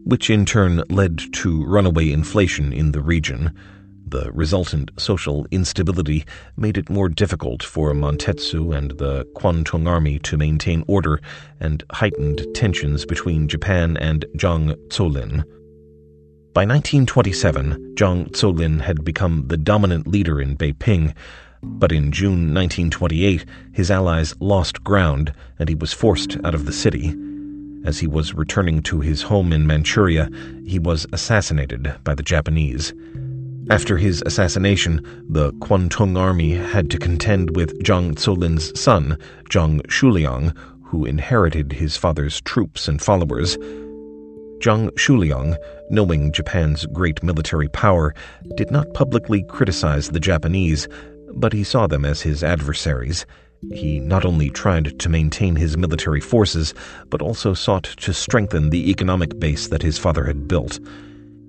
which 0.05 0.29
in 0.29 0.45
turn 0.45 0.83
led 0.89 1.21
to 1.33 1.65
runaway 1.65 2.11
inflation 2.11 2.71
in 2.71 2.91
the 2.91 3.01
region. 3.01 3.53
The 4.09 4.31
resultant 4.31 4.91
social 4.97 5.45
instability 5.51 6.25
made 6.55 6.77
it 6.77 6.89
more 6.89 7.09
difficult 7.09 7.61
for 7.61 7.93
Mantetsu 7.93 8.73
and 8.73 8.91
the 8.91 9.25
Kwantung 9.35 9.85
Army 9.85 10.17
to 10.19 10.37
maintain 10.37 10.85
order 10.87 11.19
and 11.59 11.83
heightened 11.91 12.45
tensions 12.55 13.05
between 13.05 13.49
Japan 13.49 13.97
and 13.97 14.23
Zhang 14.37 14.75
Zuolin. 14.87 15.43
By 16.53 16.63
1927, 16.63 17.95
Zhang 17.95 18.31
Zuolin 18.31 18.79
had 18.79 19.03
become 19.03 19.43
the 19.47 19.57
dominant 19.57 20.07
leader 20.07 20.39
in 20.39 20.55
Beiping, 20.55 21.13
but 21.61 21.91
in 21.91 22.11
June 22.11 22.53
1928, 22.53 23.45
his 23.71 23.91
allies 23.91 24.33
lost 24.39 24.83
ground 24.83 25.33
and 25.59 25.69
he 25.69 25.75
was 25.75 25.93
forced 25.93 26.37
out 26.43 26.55
of 26.55 26.65
the 26.65 26.73
city. 26.73 27.15
As 27.85 27.99
he 27.99 28.07
was 28.07 28.33
returning 28.33 28.81
to 28.83 28.99
his 28.99 29.21
home 29.21 29.53
in 29.53 29.65
Manchuria, 29.65 30.29
he 30.65 30.79
was 30.79 31.05
assassinated 31.13 31.93
by 32.03 32.15
the 32.15 32.23
Japanese. 32.23 32.93
After 33.69 33.97
his 33.97 34.23
assassination, 34.25 35.01
the 35.29 35.51
Kwantung 35.53 36.17
army 36.17 36.53
had 36.53 36.89
to 36.91 36.97
contend 36.97 37.55
with 37.55 37.77
Zhang 37.83 38.15
Zuolin's 38.15 38.77
son, 38.79 39.17
Zhang 39.49 39.81
Xueliang, 39.87 40.55
who 40.83 41.05
inherited 41.05 41.73
his 41.73 41.97
father's 41.97 42.39
troops 42.41 42.87
and 42.87 43.01
followers. 43.01 43.57
Zhang 44.59 44.89
Xueliang, 44.91 45.57
knowing 45.89 46.31
Japan's 46.31 46.85
great 46.87 47.21
military 47.21 47.67
power, 47.67 48.15
did 48.55 48.71
not 48.71 48.93
publicly 48.93 49.43
criticize 49.43 50.09
the 50.09 50.19
Japanese, 50.19 50.87
but 51.33 51.53
he 51.53 51.63
saw 51.63 51.87
them 51.87 52.05
as 52.05 52.21
his 52.21 52.43
adversaries. 52.43 53.25
He 53.71 53.99
not 53.99 54.25
only 54.25 54.49
tried 54.49 54.99
to 54.99 55.09
maintain 55.09 55.55
his 55.55 55.77
military 55.77 56.21
forces, 56.21 56.73
but 57.09 57.21
also 57.21 57.53
sought 57.53 57.83
to 57.83 58.13
strengthen 58.13 58.69
the 58.69 58.89
economic 58.89 59.39
base 59.39 59.67
that 59.67 59.81
his 59.81 59.97
father 59.97 60.25
had 60.25 60.47
built. 60.47 60.79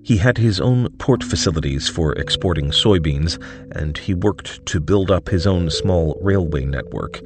He 0.03 0.17
had 0.17 0.39
his 0.39 0.59
own 0.59 0.89
port 0.99 1.23
facilities 1.23 1.89
for 1.89 2.15
exporting 2.15 2.71
soybeans, 2.71 3.39
and 3.73 3.99
he 3.99 4.15
worked 4.15 4.65
to 4.67 4.81
build 4.81 5.11
up 5.11 5.29
his 5.29 5.47
own 5.47 5.69
small 5.69 6.19
railway 6.23 6.65
network. 6.65 7.21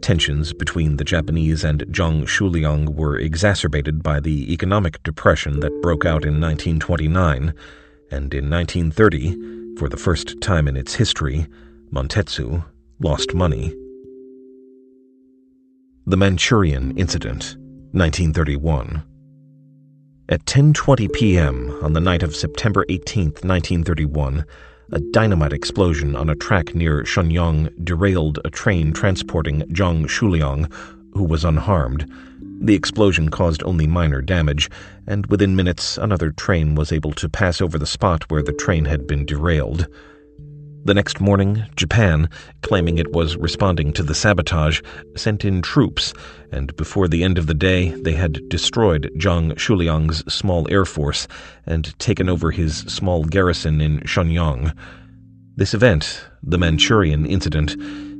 Tensions 0.00 0.52
between 0.52 0.96
the 0.96 1.04
Japanese 1.04 1.62
and 1.62 1.80
Zhang 1.92 2.24
Xueliang 2.24 2.94
were 2.94 3.18
exacerbated 3.18 4.02
by 4.02 4.20
the 4.20 4.52
economic 4.52 5.02
depression 5.02 5.60
that 5.60 5.82
broke 5.82 6.04
out 6.06 6.24
in 6.24 6.40
1929, 6.40 7.54
and 8.10 8.34
in 8.34 8.50
1930, 8.50 9.61
for 9.76 9.88
the 9.88 9.96
first 9.96 10.40
time 10.40 10.68
in 10.68 10.76
its 10.76 10.94
history, 10.94 11.46
Mantetsu 11.90 12.64
lost 13.00 13.34
money. 13.34 13.74
The 16.06 16.16
Manchurian 16.16 16.96
Incident, 16.98 17.56
1931. 17.92 19.02
At 20.28 20.44
10:20 20.46 21.12
p.m. 21.12 21.78
on 21.82 21.92
the 21.92 22.00
night 22.00 22.22
of 22.22 22.34
September 22.34 22.84
18, 22.88 23.24
1931, 23.42 24.44
a 24.92 25.00
dynamite 25.12 25.52
explosion 25.52 26.16
on 26.16 26.28
a 26.28 26.34
track 26.34 26.74
near 26.74 27.02
Shenyang 27.02 27.70
derailed 27.84 28.38
a 28.44 28.50
train 28.50 28.92
transporting 28.92 29.62
Zhang 29.72 30.06
Xueliang, 30.06 30.72
who 31.14 31.24
was 31.24 31.44
unharmed. 31.44 32.10
The 32.60 32.74
explosion 32.74 33.28
caused 33.30 33.62
only 33.64 33.86
minor 33.86 34.20
damage, 34.20 34.70
and 35.06 35.26
within 35.26 35.56
minutes 35.56 35.98
another 35.98 36.30
train 36.30 36.74
was 36.74 36.92
able 36.92 37.12
to 37.12 37.28
pass 37.28 37.60
over 37.60 37.78
the 37.78 37.86
spot 37.86 38.30
where 38.30 38.42
the 38.42 38.52
train 38.52 38.84
had 38.84 39.06
been 39.06 39.24
derailed. 39.24 39.86
The 40.84 40.94
next 40.94 41.20
morning, 41.20 41.64
Japan, 41.76 42.28
claiming 42.62 42.98
it 42.98 43.12
was 43.12 43.36
responding 43.36 43.92
to 43.92 44.02
the 44.02 44.16
sabotage, 44.16 44.80
sent 45.16 45.44
in 45.44 45.62
troops, 45.62 46.12
and 46.50 46.74
before 46.74 47.06
the 47.06 47.22
end 47.22 47.38
of 47.38 47.46
the 47.46 47.54
day, 47.54 47.90
they 47.90 48.14
had 48.14 48.48
destroyed 48.48 49.08
Zhang 49.16 49.52
Xueliang's 49.54 50.24
small 50.32 50.66
air 50.70 50.84
force 50.84 51.28
and 51.66 51.96
taken 52.00 52.28
over 52.28 52.50
his 52.50 52.78
small 52.78 53.22
garrison 53.24 53.80
in 53.80 54.00
Shenyang. 54.00 54.72
This 55.54 55.72
event, 55.72 56.24
the 56.42 56.58
Manchurian 56.58 57.26
incident, 57.26 57.76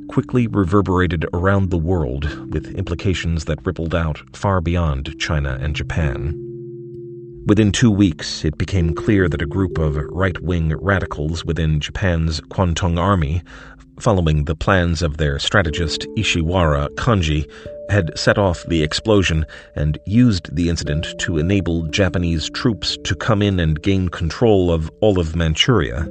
quickly 0.07 0.47
reverberated 0.47 1.25
around 1.33 1.69
the 1.69 1.77
world 1.77 2.53
with 2.53 2.75
implications 2.75 3.45
that 3.45 3.65
rippled 3.65 3.95
out 3.95 4.21
far 4.35 4.61
beyond 4.61 5.17
China 5.19 5.57
and 5.61 5.75
Japan. 5.75 6.39
Within 7.45 7.73
two 7.73 7.91
weeks, 7.91 8.45
it 8.45 8.57
became 8.57 8.95
clear 8.95 9.27
that 9.27 9.41
a 9.41 9.45
group 9.45 9.77
of 9.77 9.97
right 9.97 10.39
wing 10.41 10.73
radicals 10.77 11.43
within 11.43 11.81
Japan's 11.81 12.39
Kwantung 12.39 12.97
Army, 12.97 13.43
following 13.99 14.45
the 14.45 14.55
plans 14.55 15.01
of 15.01 15.17
their 15.17 15.39
strategist 15.39 16.07
Ishiwara 16.17 16.87
Kanji, 16.95 17.49
had 17.89 18.17
set 18.17 18.37
off 18.37 18.63
the 18.69 18.81
explosion 18.81 19.45
and 19.75 19.97
used 20.05 20.55
the 20.55 20.69
incident 20.69 21.19
to 21.19 21.37
enable 21.37 21.83
Japanese 21.87 22.49
troops 22.49 22.97
to 23.03 23.13
come 23.13 23.41
in 23.41 23.59
and 23.59 23.81
gain 23.81 24.07
control 24.07 24.71
of 24.71 24.89
all 25.01 25.19
of 25.19 25.35
Manchuria. 25.35 26.07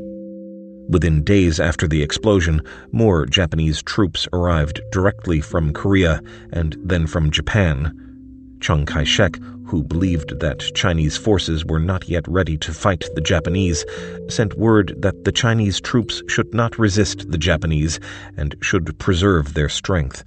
Within 0.92 1.24
days 1.24 1.58
after 1.58 1.88
the 1.88 2.02
explosion, 2.02 2.60
more 2.92 3.24
Japanese 3.24 3.82
troops 3.82 4.28
arrived 4.30 4.82
directly 4.92 5.40
from 5.40 5.72
Korea 5.72 6.20
and 6.52 6.76
then 6.84 7.06
from 7.06 7.30
Japan. 7.30 8.58
Chiang 8.60 8.84
Kai 8.84 9.04
shek, 9.04 9.38
who 9.64 9.82
believed 9.82 10.40
that 10.40 10.74
Chinese 10.74 11.16
forces 11.16 11.64
were 11.64 11.78
not 11.78 12.10
yet 12.10 12.28
ready 12.28 12.58
to 12.58 12.74
fight 12.74 13.08
the 13.14 13.22
Japanese, 13.22 13.86
sent 14.28 14.58
word 14.58 14.94
that 14.98 15.24
the 15.24 15.32
Chinese 15.32 15.80
troops 15.80 16.22
should 16.28 16.52
not 16.52 16.78
resist 16.78 17.30
the 17.30 17.38
Japanese 17.38 17.98
and 18.36 18.54
should 18.60 18.98
preserve 18.98 19.54
their 19.54 19.70
strength. 19.70 20.22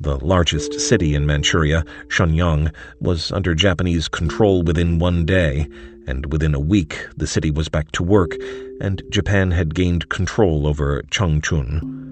The 0.00 0.16
largest 0.16 0.80
city 0.80 1.14
in 1.14 1.26
Manchuria, 1.26 1.84
Shenyang, 2.08 2.74
was 2.98 3.30
under 3.30 3.54
Japanese 3.54 4.08
control 4.08 4.64
within 4.64 4.98
one 4.98 5.24
day, 5.24 5.68
and 6.06 6.32
within 6.32 6.54
a 6.54 6.60
week 6.60 7.06
the 7.16 7.26
city 7.26 7.50
was 7.50 7.68
back 7.68 7.90
to 7.92 8.02
work, 8.02 8.32
and 8.80 9.02
Japan 9.10 9.50
had 9.50 9.74
gained 9.74 10.08
control 10.08 10.66
over 10.66 11.02
Changchun. 11.10 12.02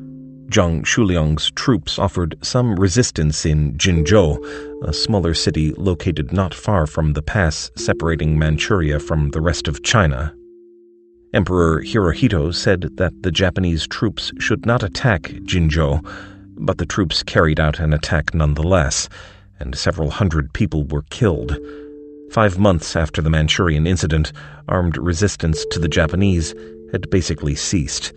Zhang 0.50 0.82
Xueliang's 0.82 1.52
troops 1.52 1.96
offered 1.98 2.36
some 2.42 2.74
resistance 2.74 3.46
in 3.46 3.74
Jinzhou, 3.74 4.82
a 4.82 4.92
smaller 4.92 5.32
city 5.32 5.72
located 5.74 6.32
not 6.32 6.52
far 6.52 6.88
from 6.88 7.12
the 7.12 7.22
pass 7.22 7.70
separating 7.76 8.36
Manchuria 8.36 8.98
from 8.98 9.30
the 9.30 9.40
rest 9.40 9.68
of 9.68 9.84
China. 9.84 10.34
Emperor 11.32 11.80
Hirohito 11.82 12.52
said 12.52 12.96
that 12.96 13.22
the 13.22 13.30
Japanese 13.30 13.86
troops 13.86 14.32
should 14.40 14.66
not 14.66 14.82
attack 14.82 15.22
Jinzhou, 15.44 16.04
but 16.56 16.78
the 16.78 16.86
troops 16.86 17.22
carried 17.22 17.60
out 17.60 17.78
an 17.78 17.92
attack 17.92 18.34
nonetheless, 18.34 19.08
and 19.60 19.76
several 19.76 20.10
hundred 20.10 20.52
people 20.52 20.82
were 20.82 21.02
killed. 21.10 21.56
Five 22.30 22.60
months 22.60 22.94
after 22.94 23.20
the 23.20 23.28
Manchurian 23.28 23.88
incident, 23.88 24.32
armed 24.68 24.96
resistance 24.96 25.66
to 25.72 25.80
the 25.80 25.88
Japanese 25.88 26.54
had 26.92 27.10
basically 27.10 27.56
ceased. 27.56 28.12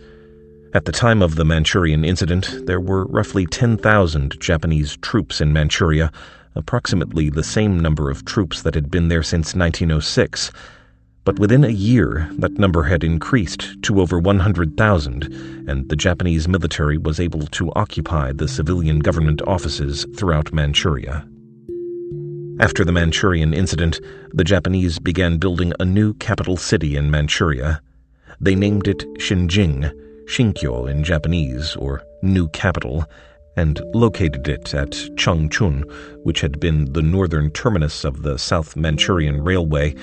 At 0.72 0.84
the 0.84 0.92
time 0.92 1.20
of 1.20 1.34
the 1.34 1.44
Manchurian 1.44 2.04
incident, 2.04 2.64
there 2.66 2.80
were 2.80 3.06
roughly 3.06 3.44
10,000 3.44 4.38
Japanese 4.38 4.96
troops 4.98 5.40
in 5.40 5.52
Manchuria, 5.52 6.12
approximately 6.54 7.28
the 7.28 7.42
same 7.42 7.80
number 7.80 8.08
of 8.08 8.24
troops 8.24 8.62
that 8.62 8.76
had 8.76 8.88
been 8.88 9.08
there 9.08 9.24
since 9.24 9.56
1906. 9.56 10.52
But 11.24 11.40
within 11.40 11.64
a 11.64 11.68
year, 11.70 12.30
that 12.38 12.56
number 12.56 12.84
had 12.84 13.02
increased 13.02 13.82
to 13.82 14.00
over 14.00 14.20
100,000, 14.20 15.24
and 15.68 15.88
the 15.88 15.96
Japanese 15.96 16.46
military 16.46 16.98
was 16.98 17.18
able 17.18 17.48
to 17.48 17.72
occupy 17.74 18.30
the 18.30 18.46
civilian 18.46 19.00
government 19.00 19.42
offices 19.42 20.06
throughout 20.16 20.52
Manchuria. 20.52 21.26
After 22.60 22.84
the 22.84 22.92
Manchurian 22.92 23.52
incident, 23.52 24.00
the 24.32 24.44
Japanese 24.44 24.98
began 24.98 25.38
building 25.38 25.72
a 25.80 25.84
new 25.84 26.14
capital 26.14 26.56
city 26.56 26.96
in 26.96 27.10
Manchuria. 27.10 27.80
They 28.40 28.54
named 28.54 28.86
it 28.86 28.98
Xinjing, 29.18 29.92
Shinkyo 30.26 30.88
in 30.88 31.02
Japanese, 31.02 31.74
or 31.76 32.02
New 32.22 32.48
Capital, 32.48 33.04
and 33.56 33.80
located 33.92 34.46
it 34.46 34.72
at 34.72 34.90
Changchun, 35.16 35.84
which 36.22 36.40
had 36.40 36.60
been 36.60 36.92
the 36.92 37.02
northern 37.02 37.50
terminus 37.50 38.04
of 38.04 38.22
the 38.22 38.38
South 38.38 38.76
Manchurian 38.76 39.42
Railway 39.42 39.94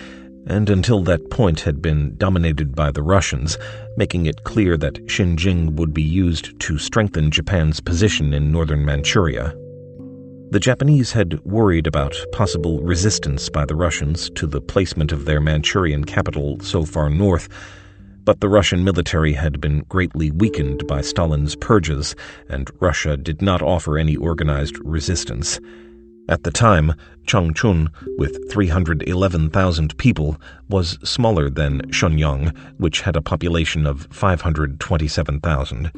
and 0.48 0.70
until 0.70 1.04
that 1.04 1.30
point 1.30 1.62
had 1.62 1.82
been 1.82 2.16
dominated 2.18 2.76
by 2.76 2.92
the 2.92 3.04
Russians, 3.04 3.58
making 3.96 4.26
it 4.26 4.44
clear 4.44 4.78
that 4.78 5.06
Xinjing 5.06 5.76
would 5.76 5.94
be 5.94 6.02
used 6.02 6.60
to 6.62 6.78
strengthen 6.78 7.32
Japan's 7.32 7.80
position 7.80 8.34
in 8.34 8.52
northern 8.52 8.84
Manchuria. 8.84 9.56
The 10.52 10.60
Japanese 10.60 11.14
had 11.14 11.40
worried 11.46 11.88
about 11.88 12.14
possible 12.34 12.82
resistance 12.82 13.48
by 13.50 13.64
the 13.64 13.74
Russians 13.74 14.30
to 14.32 14.46
the 14.46 14.60
placement 14.60 15.14
of 15.14 15.24
their 15.24 15.40
Manchurian 15.40 16.04
capital 16.04 16.60
so 16.60 16.84
far 16.84 17.10
north, 17.10 17.48
but 18.26 18.42
the 18.42 18.50
Russian 18.50 18.84
military 18.84 19.32
had 19.32 19.62
been 19.62 19.86
greatly 19.88 20.30
weakened 20.30 20.86
by 20.88 21.00
Stalin's 21.00 21.56
purges, 21.56 22.18
and 22.50 22.70
Russia 22.82 23.16
did 23.16 23.42
not 23.42 23.62
offer 23.62 23.98
any 23.98 24.18
organized 24.18 24.78
resistance. 24.84 25.58
At 26.28 26.44
the 26.44 26.52
time, 26.52 26.96
Changchun, 27.28 27.88
with 28.18 28.52
311,000 28.52 29.98
people, 29.98 30.36
was 30.68 31.00
smaller 31.02 31.50
than 31.50 31.80
Shenyang, 31.94 32.54
which 32.78 33.00
had 33.00 33.16
a 33.16 33.22
population 33.22 33.88
of 33.88 34.06
527,000. 34.12 35.92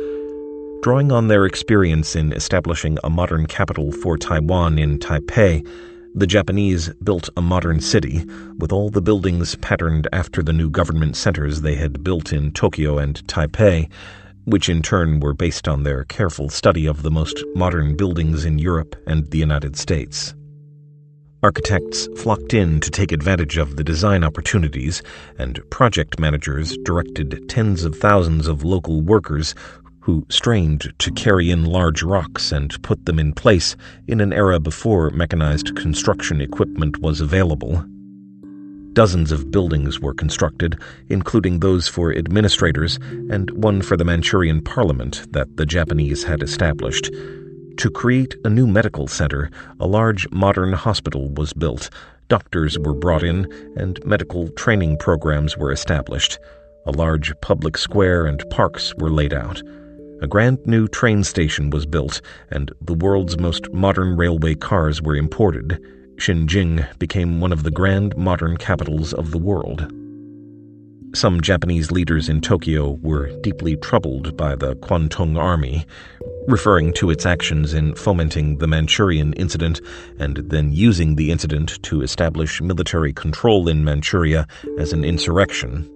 Drawing 0.84 1.14
on 1.14 1.30
their 1.30 1.46
experience 1.46 2.14
in 2.14 2.34
establishing 2.34 2.98
a 3.06 3.10
modern 3.10 3.46
capital 3.46 3.94
for 3.94 4.18
Taiwan 4.18 4.78
in 4.78 5.00
Taipei, 5.00 5.66
the 6.14 6.28
Japanese 6.28 6.90
built 7.02 7.30
a 7.38 7.42
modern 7.42 7.80
city, 7.80 8.26
with 8.58 8.74
all 8.74 8.90
the 8.90 9.02
buildings 9.02 9.56
patterned 9.56 10.10
after 10.12 10.44
the 10.44 10.52
new 10.52 10.70
government 10.70 11.16
centers 11.16 11.62
they 11.62 11.76
had 11.76 12.04
built 12.04 12.34
in 12.34 12.52
Tokyo 12.52 12.98
and 12.98 13.26
Taipei, 13.28 13.90
which 14.44 14.68
in 14.68 14.82
turn 14.82 15.22
were 15.22 15.34
based 15.34 15.70
on 15.70 15.84
their 15.84 16.04
careful 16.04 16.50
study 16.50 16.86
of 16.86 17.02
the 17.02 17.12
most 17.12 17.42
modern 17.56 17.96
buildings 17.96 18.44
in 18.44 18.60
Europe 18.60 18.94
and 19.08 19.32
the 19.32 19.38
United 19.38 19.78
States. 19.78 20.36
Architects 21.44 22.08
flocked 22.18 22.54
in 22.54 22.82
to 22.82 22.90
take 22.90 23.14
advantage 23.14 23.58
of 23.58 23.78
the 23.78 23.84
design 23.86 24.24
opportunities, 24.24 25.02
and 25.38 25.62
project 25.70 26.20
managers 26.20 26.78
directed 26.84 27.48
tens 27.48 27.86
of 27.86 27.98
thousands 27.98 28.48
of 28.48 28.64
local 28.66 29.02
workers 29.02 29.56
who 30.04 30.26
strained 30.30 30.94
to 31.00 31.10
carry 31.14 31.50
in 31.50 31.64
large 31.64 32.04
rocks 32.04 32.52
and 32.52 32.82
put 32.84 33.06
them 33.06 33.18
in 33.20 33.32
place 33.32 33.78
in 34.06 34.20
an 34.20 34.34
era 34.34 34.60
before 34.60 35.10
mechanized 35.12 35.74
construction 35.78 36.42
equipment 36.42 37.00
was 37.00 37.22
available. 37.22 37.86
Dozens 38.92 39.32
of 39.32 39.50
buildings 39.50 40.02
were 40.02 40.14
constructed, 40.14 40.78
including 41.08 41.60
those 41.62 41.88
for 41.88 42.14
administrators 42.14 43.00
and 43.32 43.50
one 43.52 43.82
for 43.82 43.96
the 43.96 44.04
Manchurian 44.04 44.62
parliament 44.62 45.26
that 45.32 45.56
the 45.56 45.66
Japanese 45.66 46.26
had 46.26 46.44
established. 46.44 47.10
To 47.78 47.90
create 47.90 48.36
a 48.44 48.50
new 48.50 48.68
medical 48.68 49.08
center, 49.08 49.50
a 49.80 49.88
large 49.88 50.30
modern 50.32 50.74
hospital 50.74 51.30
was 51.30 51.54
built, 51.54 51.90
doctors 52.28 52.78
were 52.78 52.94
brought 52.94 53.24
in, 53.24 53.50
and 53.78 54.06
medical 54.06 54.50
training 54.50 54.98
programs 54.98 55.58
were 55.58 55.72
established. 55.72 56.40
A 56.86 56.92
large 56.92 57.34
public 57.40 57.78
square 57.78 58.26
and 58.26 58.44
parks 58.50 58.94
were 58.98 59.10
laid 59.10 59.34
out. 59.34 59.62
A 60.24 60.28
grand 60.28 60.66
new 60.66 60.88
train 60.88 61.26
station 61.26 61.70
was 61.70 61.86
built, 61.86 62.22
and 62.50 62.72
the 62.80 62.94
world's 62.94 63.38
most 63.38 63.70
modern 63.74 64.16
railway 64.16 64.56
cars 64.56 65.02
were 65.02 65.18
imported. 65.18 65.78
Xinjing 66.16 66.88
became 66.98 67.42
one 67.42 67.52
of 67.52 67.64
the 67.64 67.72
grand 67.72 68.16
modern 68.16 68.56
capitals 68.56 69.12
of 69.12 69.32
the 69.32 69.38
world. 69.38 69.92
Some 71.14 71.42
Japanese 71.42 71.92
leaders 71.92 72.30
in 72.30 72.40
Tokyo 72.40 72.92
were 73.02 73.38
deeply 73.42 73.76
troubled 73.76 74.38
by 74.38 74.56
the 74.56 74.78
Kwantung 74.78 75.38
Army, 75.38 75.86
referring 76.48 76.94
to 76.94 77.10
its 77.10 77.26
actions 77.26 77.74
in 77.74 77.94
fomenting 77.94 78.60
the 78.60 78.68
Manchurian 78.68 79.34
incident 79.34 79.82
and 80.20 80.38
then 80.38 80.72
using 80.72 81.18
the 81.18 81.32
incident 81.32 81.84
to 81.84 82.02
establish 82.02 82.62
military 82.62 83.12
control 83.12 83.68
in 83.68 83.84
Manchuria 83.84 84.48
as 84.80 84.94
an 84.94 85.04
insurrection. 85.04 85.90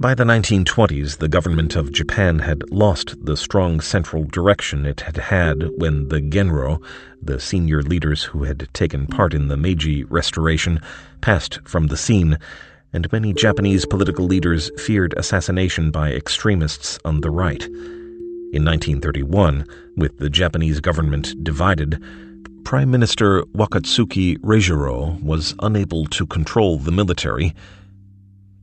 By 0.00 0.14
the 0.14 0.24
1920s, 0.24 1.18
the 1.18 1.28
government 1.28 1.76
of 1.76 1.92
Japan 1.92 2.38
had 2.38 2.70
lost 2.70 3.22
the 3.22 3.36
strong 3.36 3.82
central 3.82 4.24
direction 4.24 4.86
it 4.86 5.02
had 5.02 5.18
had 5.18 5.68
when 5.76 6.08
the 6.08 6.22
Genro, 6.22 6.82
the 7.22 7.38
senior 7.38 7.82
leaders 7.82 8.22
who 8.22 8.44
had 8.44 8.66
taken 8.72 9.06
part 9.06 9.34
in 9.34 9.48
the 9.48 9.58
Meiji 9.58 10.04
Restoration, 10.04 10.80
passed 11.20 11.60
from 11.66 11.88
the 11.88 11.98
scene, 11.98 12.38
and 12.94 13.12
many 13.12 13.34
Japanese 13.34 13.84
political 13.84 14.24
leaders 14.24 14.70
feared 14.78 15.12
assassination 15.18 15.90
by 15.90 16.12
extremists 16.12 16.98
on 17.04 17.20
the 17.20 17.30
right. 17.30 17.62
In 17.64 18.64
1931, 18.64 19.66
with 19.98 20.16
the 20.16 20.30
Japanese 20.30 20.80
government 20.80 21.44
divided, 21.44 22.02
Prime 22.64 22.90
Minister 22.90 23.42
Wakatsuki 23.54 24.38
Reijiro 24.38 25.22
was 25.22 25.54
unable 25.58 26.06
to 26.06 26.24
control 26.24 26.78
the 26.78 26.90
military 26.90 27.54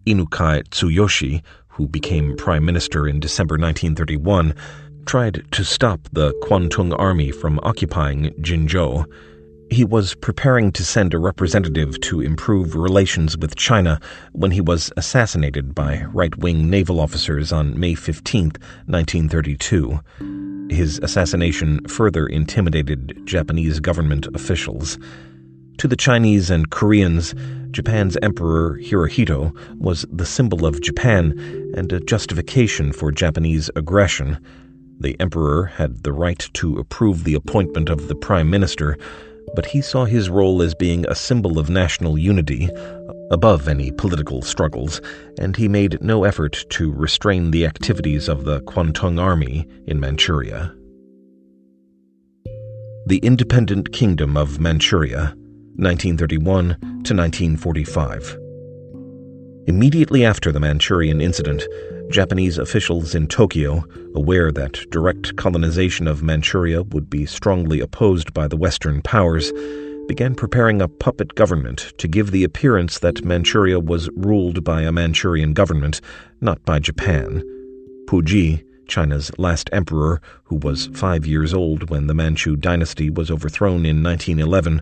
Inukai 0.08 0.64
Tsuyoshi, 0.70 1.44
who 1.68 1.86
became 1.86 2.38
prime 2.38 2.64
minister 2.64 3.10
in 3.10 3.20
December 3.20 3.56
1931, 3.56 4.56
tried 5.06 5.44
to 5.52 5.66
stop 5.66 6.08
the 6.14 6.34
Kwantung 6.44 6.96
army 6.98 7.30
from 7.30 7.60
occupying 7.62 8.32
Jinzhou. 8.40 9.06
He 9.70 9.84
was 9.84 10.16
preparing 10.16 10.72
to 10.72 10.86
send 10.86 11.14
a 11.14 11.20
representative 11.20 12.00
to 12.00 12.22
improve 12.22 12.74
relations 12.74 13.38
with 13.38 13.58
China 13.58 14.00
when 14.32 14.52
he 14.52 14.62
was 14.62 14.94
assassinated 14.96 15.76
by 15.76 16.06
right 16.14 16.38
wing 16.38 16.70
naval 16.70 17.02
officers 17.02 17.52
on 17.52 17.78
May 17.78 17.94
15, 17.94 18.54
1932. 18.86 20.00
His 20.70 21.00
assassination 21.00 21.86
further 21.86 22.28
intimidated 22.28 23.20
Japanese 23.26 23.82
government 23.82 24.28
officials. 24.34 24.98
To 25.78 25.88
the 25.88 25.96
Chinese 25.96 26.50
and 26.50 26.72
Koreans, 26.72 27.36
Japan's 27.70 28.18
Emperor 28.24 28.80
Hirohito 28.82 29.56
was 29.78 30.08
the 30.12 30.26
symbol 30.26 30.66
of 30.66 30.82
Japan 30.82 31.38
and 31.76 31.94
a 31.94 32.00
justification 32.00 32.92
for 32.92 33.12
Japanese 33.12 33.70
aggression. 33.76 34.40
The 35.00 35.16
emperor 35.20 35.66
had 35.66 36.02
the 36.02 36.14
right 36.14 36.50
to 36.56 36.80
approve 36.80 37.24
the 37.24 37.36
appointment 37.36 37.90
of 37.90 38.08
the 38.08 38.16
prime 38.16 38.50
minister, 38.50 38.98
but 39.54 39.68
he 39.68 39.82
saw 39.82 40.06
his 40.06 40.32
role 40.32 40.64
as 40.64 40.74
being 40.74 41.06
a 41.06 41.14
symbol 41.14 41.60
of 41.60 41.70
national 41.70 42.18
unity, 42.18 42.70
above 43.30 43.68
any 43.68 43.92
political 43.92 44.42
struggles, 44.42 45.00
and 45.38 45.56
he 45.56 45.68
made 45.68 46.02
no 46.02 46.24
effort 46.24 46.66
to 46.70 46.92
restrain 46.92 47.52
the 47.52 47.68
activities 47.68 48.28
of 48.28 48.46
the 48.46 48.62
Kwantung 48.62 49.22
Army 49.22 49.68
in 49.86 50.00
Manchuria. 50.00 50.74
The 53.06 53.20
Independent 53.20 53.94
Kingdom 53.94 54.36
of 54.36 54.60
Manchuria, 54.60 55.36
1931 55.78 56.68
to 57.04 57.14
1945. 57.14 58.38
Immediately 59.68 60.26
after 60.26 60.52
the 60.52 60.60
Manchurian 60.60 61.22
incident, 61.22 61.64
Japanese 62.10 62.58
officials 62.58 63.14
in 63.14 63.28
Tokyo, 63.28 63.84
aware 64.16 64.52
that 64.52 64.90
direct 64.90 65.36
colonization 65.36 66.08
of 66.08 66.24
Manchuria 66.24 66.82
would 66.82 67.10
be 67.10 67.26
strongly 67.26 67.80
opposed 67.80 68.34
by 68.34 68.48
the 68.48 68.58
Western 68.58 69.02
powers, 69.04 69.52
began 70.08 70.34
preparing 70.34 70.82
a 70.82 70.88
puppet 70.88 71.36
government 71.36 71.94
to 71.98 72.08
give 72.08 72.32
the 72.32 72.44
appearance 72.44 72.98
that 73.00 73.26
Manchuria 73.26 73.80
was 73.80 74.10
ruled 74.16 74.64
by 74.64 74.82
a 74.82 74.92
Manchurian 74.92 75.54
government, 75.54 76.02
not 76.42 76.64
by 76.66 76.80
Japan. 76.80 77.44
Puyi, 78.08 78.64
China's 78.88 79.32
last 79.38 79.70
emperor, 79.74 80.22
who 80.46 80.56
was 80.56 80.88
five 80.88 81.28
years 81.28 81.54
old 81.54 81.90
when 81.90 82.08
the 82.08 82.16
Manchu 82.16 82.56
dynasty 82.56 83.10
was 83.10 83.30
overthrown 83.30 83.86
in 83.86 84.02
1911, 84.02 84.82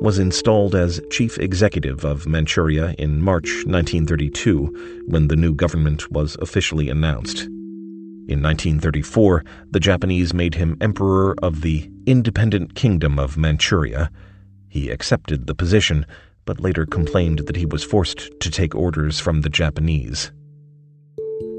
was 0.00 0.18
installed 0.18 0.74
as 0.74 1.00
chief 1.10 1.38
executive 1.38 2.04
of 2.04 2.26
Manchuria 2.26 2.94
in 2.98 3.22
March 3.22 3.48
1932 3.66 5.04
when 5.06 5.28
the 5.28 5.36
new 5.36 5.54
government 5.54 6.10
was 6.10 6.36
officially 6.40 6.88
announced. 6.88 7.48
In 8.28 8.42
1934, 8.42 9.44
the 9.70 9.80
Japanese 9.80 10.34
made 10.34 10.54
him 10.54 10.76
emperor 10.80 11.34
of 11.42 11.60
the 11.62 11.90
Independent 12.06 12.74
Kingdom 12.74 13.18
of 13.18 13.36
Manchuria. 13.36 14.10
He 14.68 14.90
accepted 14.90 15.46
the 15.46 15.54
position, 15.54 16.04
but 16.44 16.60
later 16.60 16.86
complained 16.86 17.40
that 17.40 17.56
he 17.56 17.66
was 17.66 17.84
forced 17.84 18.30
to 18.40 18.50
take 18.50 18.74
orders 18.74 19.18
from 19.18 19.40
the 19.40 19.48
Japanese. 19.48 20.32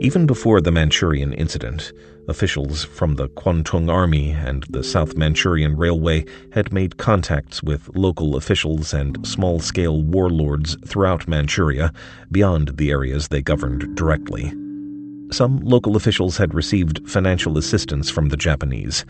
Even 0.02 0.26
before 0.26 0.62
the 0.62 0.72
Manchurian 0.72 1.34
incident, 1.34 1.92
officials 2.28 2.84
from 2.84 3.16
the 3.16 3.30
Kwantung 3.30 3.90
Army 3.90 4.32
and 4.32 4.64
the 4.70 4.84
South 4.84 5.16
Manchurian 5.16 5.78
Railway 5.78 6.26
had 6.52 6.74
made 6.74 6.98
contacts 6.98 7.64
with 7.64 7.90
local 7.96 8.36
officials 8.36 8.94
and 8.94 9.26
small 9.26 9.60
scale 9.60 10.02
warlords 10.02 10.78
throughout 10.86 11.28
Manchuria, 11.28 11.94
beyond 12.32 12.78
the 12.78 12.92
areas 12.92 13.28
they 13.28 13.42
governed 13.42 13.96
directly. 13.96 14.54
Some 15.32 15.60
local 15.60 15.96
officials 15.96 16.38
had 16.38 16.54
received 16.54 17.08
financial 17.10 17.58
assistance 17.58 18.10
from 18.10 18.30
the 18.30 18.38
Japanese. 18.38 19.06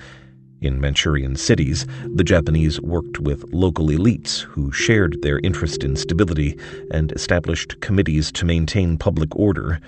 In 0.59 0.81
Manchurian 0.81 1.35
cities, 1.35 1.85
the 2.15 2.23
Japanese 2.23 2.81
worked 2.81 3.19
with 3.19 3.43
local 3.53 3.89
elites 3.89 4.41
who 4.41 4.71
shared 4.71 5.21
their 5.21 5.39
interest 5.39 5.83
in 5.83 5.95
stability 5.95 6.57
and 6.89 7.11
established 7.11 7.79
committees 7.79 8.31
to 8.31 8.45
maintain 8.45 8.97
public 8.97 9.35
order. 9.35 9.79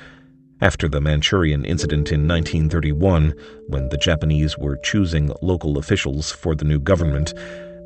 After 0.62 0.90
the 0.90 1.00
Manchurian 1.00 1.64
incident 1.64 2.12
in 2.12 2.28
1931, 2.28 3.34
when 3.68 3.88
the 3.88 3.98
Japanese 3.98 4.58
were 4.58 4.76
choosing 4.76 5.32
local 5.42 5.78
officials 5.78 6.34
for 6.34 6.54
the 6.54 6.66
new 6.66 6.80
government, 6.80 7.34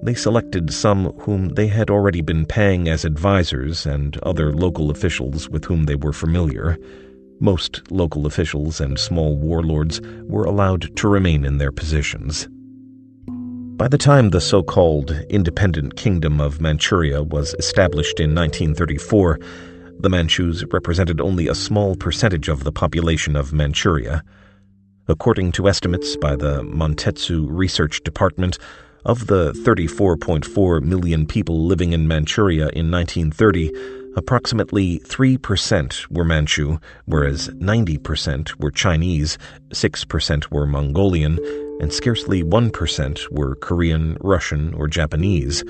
they 0.01 0.15
selected 0.15 0.73
some 0.73 1.13
whom 1.19 1.49
they 1.49 1.67
had 1.67 1.91
already 1.91 2.21
been 2.21 2.47
paying 2.47 2.89
as 2.89 3.05
advisers 3.05 3.85
and 3.85 4.17
other 4.23 4.51
local 4.51 4.89
officials 4.89 5.47
with 5.49 5.65
whom 5.65 5.83
they 5.83 5.93
were 5.93 6.13
familiar. 6.13 6.79
Most 7.39 7.91
local 7.91 8.25
officials 8.25 8.81
and 8.81 8.97
small 8.97 9.37
warlords 9.37 10.01
were 10.23 10.45
allowed 10.45 10.95
to 10.97 11.07
remain 11.07 11.45
in 11.45 11.59
their 11.59 11.71
positions. 11.71 12.47
By 13.77 13.87
the 13.87 13.99
time 13.99 14.31
the 14.31 14.41
so 14.41 14.63
called 14.63 15.11
Independent 15.29 15.95
Kingdom 15.95 16.41
of 16.41 16.59
Manchuria 16.59 17.21
was 17.21 17.53
established 17.59 18.19
in 18.19 18.33
1934, 18.33 19.39
the 19.99 20.09
Manchus 20.09 20.63
represented 20.71 21.21
only 21.21 21.47
a 21.47 21.55
small 21.55 21.95
percentage 21.95 22.49
of 22.49 22.63
the 22.63 22.71
population 22.71 23.35
of 23.35 23.53
Manchuria. 23.53 24.23
According 25.07 25.51
to 25.53 25.67
estimates 25.67 26.15
by 26.17 26.35
the 26.35 26.63
Mantetsu 26.63 27.47
Research 27.49 28.03
Department, 28.03 28.57
of 29.05 29.27
the 29.27 29.51
34.4 29.51 30.81
million 30.81 31.25
people 31.25 31.65
living 31.65 31.93
in 31.93 32.07
Manchuria 32.07 32.69
in 32.69 32.89
1930, 32.89 33.71
approximately 34.15 34.99
3% 34.99 36.09
were 36.09 36.23
Manchu, 36.23 36.77
whereas 37.05 37.49
90% 37.49 38.59
were 38.59 38.71
Chinese, 38.71 39.37
6% 39.69 40.51
were 40.51 40.67
Mongolian, 40.67 41.39
and 41.81 41.91
scarcely 41.91 42.43
1% 42.43 43.31
were 43.31 43.55
Korean, 43.55 44.17
Russian, 44.21 44.73
or 44.75 44.87
Japanese. 44.87 45.63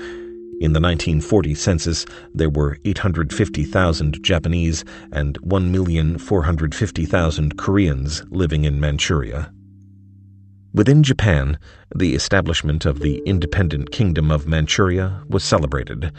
In 0.64 0.72
the 0.72 0.80
1940 0.80 1.54
census, 1.56 2.06
there 2.32 2.48
were 2.48 2.78
850,000 2.86 4.22
Japanese 4.22 4.82
and 5.12 5.38
1,450,000 5.42 7.58
Koreans 7.58 8.22
living 8.30 8.64
in 8.64 8.80
Manchuria. 8.80 9.52
Within 10.72 11.02
Japan, 11.02 11.58
the 11.94 12.14
establishment 12.14 12.86
of 12.86 13.00
the 13.00 13.18
independent 13.26 13.92
Kingdom 13.92 14.30
of 14.30 14.46
Manchuria 14.46 15.22
was 15.28 15.44
celebrated. 15.44 16.10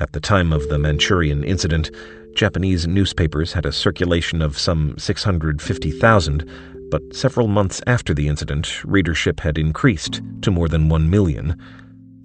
At 0.00 0.10
the 0.10 0.18
time 0.18 0.52
of 0.52 0.68
the 0.68 0.80
Manchurian 0.80 1.44
incident, 1.44 1.92
Japanese 2.34 2.88
newspapers 2.88 3.52
had 3.52 3.64
a 3.64 3.70
circulation 3.70 4.42
of 4.42 4.58
some 4.58 4.98
650,000, 4.98 6.50
but 6.90 7.14
several 7.14 7.46
months 7.46 7.80
after 7.86 8.12
the 8.12 8.26
incident, 8.26 8.84
readership 8.84 9.38
had 9.38 9.56
increased 9.56 10.20
to 10.42 10.50
more 10.50 10.68
than 10.68 10.88
1 10.88 11.08
million. 11.08 11.56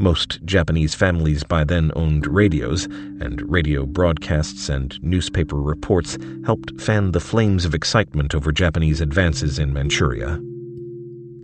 Most 0.01 0.39
Japanese 0.45 0.95
families 0.95 1.43
by 1.43 1.65
then 1.65 1.91
owned 1.93 2.25
radios, 2.25 2.85
and 2.85 3.41
radio 3.51 3.85
broadcasts 3.85 4.69
and 4.69 4.97
newspaper 5.03 5.57
reports 5.57 6.17
helped 6.45 6.79
fan 6.79 7.11
the 7.11 7.19
flames 7.19 7.65
of 7.65 7.75
excitement 7.75 8.33
over 8.33 8.53
Japanese 8.53 9.01
advances 9.01 9.59
in 9.59 9.73
Manchuria. 9.73 10.39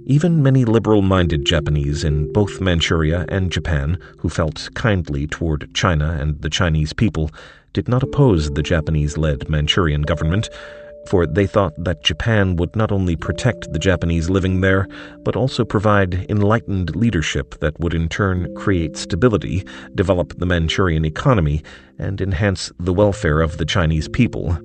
Even 0.06 0.42
many 0.42 0.64
liberal 0.64 1.02
minded 1.02 1.44
Japanese 1.44 2.06
in 2.06 2.32
both 2.32 2.62
Manchuria 2.62 3.26
and 3.28 3.52
Japan, 3.52 4.00
who 4.20 4.30
felt 4.30 4.70
kindly 4.74 5.28
toward 5.28 5.74
China 5.74 6.18
and 6.18 6.42
the 6.42 6.50
Chinese 6.50 6.94
people, 6.94 7.32
did 7.74 7.90
not 7.90 8.04
oppose 8.04 8.52
the 8.52 8.64
Japanese 8.64 9.18
led 9.18 9.50
Manchurian 9.50 10.04
government 10.04 10.48
for 11.08 11.26
they 11.26 11.48
thought 11.48 11.74
that 11.84 12.04
Japan 12.04 12.56
would 12.56 12.76
not 12.76 12.92
only 12.92 13.16
protect 13.16 13.72
the 13.72 13.80
Japanese 13.80 14.30
living 14.30 14.62
there, 14.62 14.88
but 15.24 15.36
also 15.36 15.66
provide 15.66 16.26
enlightened 16.30 16.96
leadership 16.96 17.60
that 17.60 17.80
would 17.80 17.94
in 17.94 18.10
turn 18.10 18.54
create 18.56 18.98
stability, 18.98 19.66
develop 19.96 20.38
the 20.38 20.46
Manchurian 20.46 21.06
economy, 21.06 21.64
and 21.98 22.22
enhance 22.22 22.72
the 22.80 22.94
welfare 22.94 23.42
of 23.42 23.58
the 23.58 23.66
Chinese 23.66 24.08
people. 24.08 24.58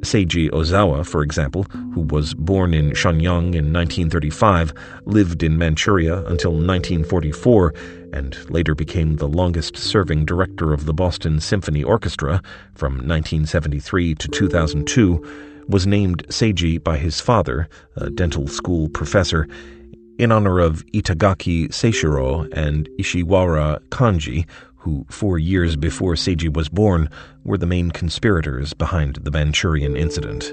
Seiji 0.00 0.48
Ozawa, 0.50 1.06
for 1.06 1.22
example, 1.22 1.64
who 1.94 2.00
was 2.00 2.32
born 2.34 2.72
in 2.72 2.92
Shenyang 2.92 3.54
in 3.54 3.72
1935, 3.72 4.72
lived 5.04 5.42
in 5.42 5.58
Manchuria 5.58 6.18
until 6.26 6.52
1944, 6.52 7.74
and 8.12 8.50
later 8.50 8.74
became 8.74 9.16
the 9.16 9.28
longest 9.28 9.76
serving 9.76 10.24
director 10.24 10.72
of 10.72 10.86
the 10.86 10.94
Boston 10.94 11.40
Symphony 11.40 11.82
Orchestra 11.82 12.42
from 12.74 12.94
1973 12.94 14.14
to 14.16 14.28
2002, 14.28 15.64
was 15.68 15.86
named 15.86 16.26
Seiji 16.28 16.82
by 16.82 16.96
his 16.96 17.20
father, 17.20 17.68
a 17.96 18.10
dental 18.10 18.48
school 18.48 18.88
professor, 18.88 19.46
in 20.18 20.32
honor 20.32 20.58
of 20.58 20.84
Itagaki 20.92 21.68
Seishiro 21.68 22.48
and 22.52 22.88
Ishiwara 22.98 23.80
Kanji, 23.88 24.46
who 24.76 25.06
four 25.08 25.38
years 25.38 25.76
before 25.76 26.14
Seiji 26.14 26.52
was 26.52 26.68
born 26.68 27.08
were 27.44 27.58
the 27.58 27.66
main 27.66 27.90
conspirators 27.90 28.74
behind 28.74 29.16
the 29.16 29.30
Manchurian 29.30 29.96
incident. 29.96 30.52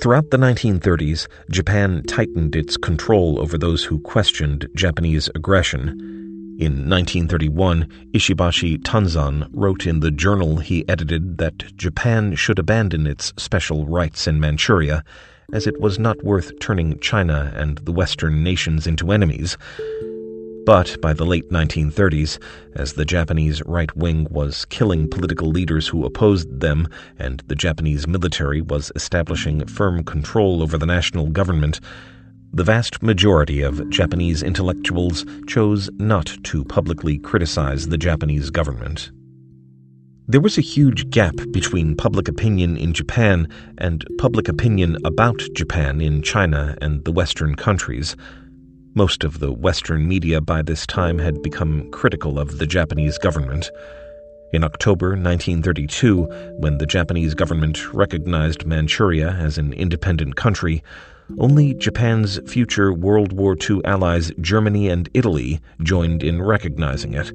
Throughout 0.00 0.30
the 0.30 0.36
1930s, 0.36 1.26
Japan 1.50 2.04
tightened 2.06 2.54
its 2.54 2.76
control 2.76 3.40
over 3.40 3.58
those 3.58 3.82
who 3.84 3.98
questioned 4.00 4.68
Japanese 4.74 5.28
aggression. 5.34 6.17
In 6.58 6.90
1931, 6.90 7.86
Ishibashi 8.12 8.82
Tanzan 8.82 9.48
wrote 9.52 9.86
in 9.86 10.00
the 10.00 10.10
journal 10.10 10.56
he 10.58 10.88
edited 10.88 11.38
that 11.38 11.76
Japan 11.76 12.34
should 12.34 12.58
abandon 12.58 13.06
its 13.06 13.32
special 13.36 13.86
rights 13.86 14.26
in 14.26 14.40
Manchuria, 14.40 15.04
as 15.52 15.68
it 15.68 15.80
was 15.80 16.00
not 16.00 16.24
worth 16.24 16.58
turning 16.58 16.98
China 16.98 17.52
and 17.54 17.78
the 17.78 17.92
Western 17.92 18.42
nations 18.42 18.88
into 18.88 19.12
enemies. 19.12 19.56
But 20.66 21.00
by 21.00 21.12
the 21.12 21.24
late 21.24 21.48
1930s, 21.48 22.40
as 22.74 22.94
the 22.94 23.04
Japanese 23.04 23.62
right 23.62 23.96
wing 23.96 24.26
was 24.28 24.64
killing 24.64 25.08
political 25.08 25.50
leaders 25.50 25.86
who 25.86 26.04
opposed 26.04 26.58
them, 26.58 26.88
and 27.20 27.40
the 27.46 27.54
Japanese 27.54 28.08
military 28.08 28.62
was 28.62 28.90
establishing 28.96 29.64
firm 29.66 30.02
control 30.02 30.60
over 30.60 30.76
the 30.76 30.86
national 30.86 31.28
government, 31.28 31.78
the 32.52 32.64
vast 32.64 33.02
majority 33.02 33.62
of 33.62 33.88
Japanese 33.90 34.42
intellectuals 34.42 35.24
chose 35.46 35.90
not 35.98 36.36
to 36.44 36.64
publicly 36.64 37.18
criticize 37.18 37.88
the 37.88 37.98
Japanese 37.98 38.50
government. 38.50 39.10
There 40.26 40.40
was 40.40 40.58
a 40.58 40.62
huge 40.62 41.08
gap 41.10 41.36
between 41.52 41.96
public 41.96 42.28
opinion 42.28 42.76
in 42.76 42.92
Japan 42.92 43.48
and 43.78 44.06
public 44.18 44.48
opinion 44.48 44.96
about 45.04 45.42
Japan 45.54 46.00
in 46.00 46.22
China 46.22 46.76
and 46.82 47.04
the 47.04 47.12
Western 47.12 47.54
countries. 47.54 48.16
Most 48.94 49.24
of 49.24 49.40
the 49.40 49.52
Western 49.52 50.08
media 50.08 50.40
by 50.40 50.62
this 50.62 50.86
time 50.86 51.18
had 51.18 51.42
become 51.42 51.90
critical 51.92 52.38
of 52.38 52.58
the 52.58 52.66
Japanese 52.66 53.18
government. 53.18 53.70
In 54.52 54.64
October 54.64 55.10
1932, 55.10 56.24
when 56.58 56.78
the 56.78 56.86
Japanese 56.86 57.34
government 57.34 57.92
recognized 57.94 58.66
Manchuria 58.66 59.30
as 59.30 59.58
an 59.58 59.72
independent 59.74 60.36
country, 60.36 60.82
only 61.36 61.74
Japan's 61.74 62.40
future 62.50 62.92
World 62.92 63.32
War 63.32 63.56
II 63.68 63.80
allies 63.84 64.32
Germany 64.40 64.88
and 64.88 65.08
Italy 65.12 65.60
joined 65.82 66.22
in 66.22 66.40
recognizing 66.40 67.14
it. 67.14 67.32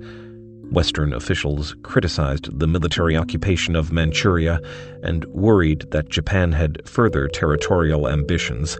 Western 0.71 1.13
officials 1.13 1.75
criticized 1.83 2.59
the 2.59 2.65
military 2.65 3.15
occupation 3.15 3.75
of 3.75 3.91
Manchuria 3.91 4.59
and 5.03 5.25
worried 5.25 5.91
that 5.91 6.09
Japan 6.09 6.51
had 6.51 6.87
further 6.87 7.27
territorial 7.27 8.07
ambitions. 8.07 8.79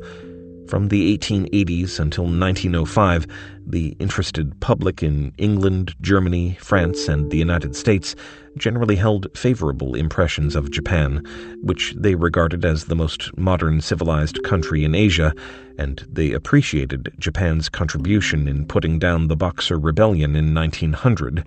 From 0.67 0.88
the 0.88 1.17
1880s 1.17 1.99
until 1.99 2.23
1905, 2.23 3.28
the 3.67 3.95
interested 3.99 4.60
public 4.60 5.04
in 5.04 5.34
England, 5.38 5.93
Germany, 6.02 6.58
France, 6.62 7.08
and 7.08 7.30
the 7.30 7.38
United 7.38 7.76
States 7.76 8.15
generally 8.58 8.95
held 8.95 9.28
favorable 9.38 9.95
impressions 9.95 10.56
of 10.56 10.71
Japan, 10.71 11.23
which 11.62 11.93
they 11.97 12.15
regarded 12.15 12.65
as 12.65 12.86
the 12.86 12.95
most 12.95 13.36
modern 13.38 13.82
civilized 13.82 14.43
country 14.43 14.84
in 14.84 14.95
Asia, 14.95 15.34
and 15.78 16.06
they 16.12 16.32
appreciated 16.32 17.13
Japan's 17.19 17.69
contribution 17.69 18.47
in 18.47 18.65
putting 18.65 18.99
down 18.99 19.28
the 19.28 19.36
Boxer 19.36 19.78
Rebellion 19.78 20.36
in 20.36 20.54
1900. 20.54 21.45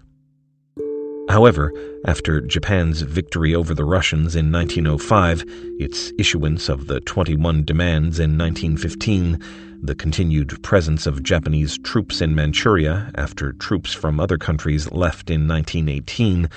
However, 1.29 1.73
after 2.05 2.41
Japan's 2.41 3.03
victory 3.03 3.55
over 3.55 3.75
the 3.75 3.85
Russians 3.85 4.37
in 4.37 4.53
1905, 4.53 5.45
its 5.79 6.13
issuance 6.19 6.69
of 6.69 6.87
the 6.87 7.01
21 7.01 7.65
demands 7.65 8.21
in 8.21 8.39
1915, 8.39 9.43
the 9.83 9.95
continued 9.95 10.63
presence 10.63 11.07
of 11.07 11.23
Japanese 11.23 11.79
troops 11.79 12.21
in 12.21 12.35
Manchuria 12.35 13.11
after 13.17 13.53
troops 13.55 13.93
from 13.93 14.21
other 14.21 14.39
countries 14.39 14.91
left 14.93 15.29
in 15.29 15.49
1918, 15.49 16.49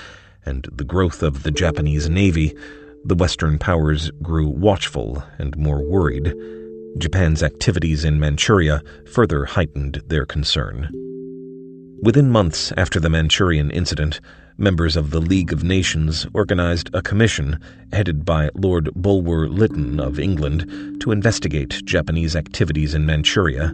and 0.45 0.67
the 0.71 0.83
growth 0.83 1.23
of 1.23 1.43
the 1.43 1.51
Japanese 1.51 2.07
Navy, 2.07 2.55
the 3.03 3.15
Western 3.15 3.57
powers 3.57 4.11
grew 4.21 4.47
watchful 4.47 5.23
and 5.37 5.57
more 5.57 5.81
worried. 5.81 6.33
Japan's 6.97 7.43
activities 7.43 8.05
in 8.05 8.19
Manchuria 8.19 8.81
further 9.11 9.45
heightened 9.45 10.01
their 10.07 10.25
concern. 10.25 10.89
Within 12.01 12.31
months 12.31 12.71
after 12.77 12.99
the 12.99 13.09
Manchurian 13.09 13.71
incident, 13.71 14.21
members 14.59 14.97
of 14.97 15.11
the 15.11 15.21
League 15.21 15.53
of 15.53 15.63
Nations 15.63 16.27
organized 16.33 16.89
a 16.93 17.01
commission 17.01 17.57
headed 17.93 18.25
by 18.25 18.49
Lord 18.53 18.89
Bulwer 18.93 19.47
Lytton 19.47 19.99
of 19.99 20.19
England 20.19 21.01
to 21.01 21.11
investigate 21.11 21.81
Japanese 21.85 22.35
activities 22.35 22.93
in 22.93 23.05
Manchuria. 23.05 23.73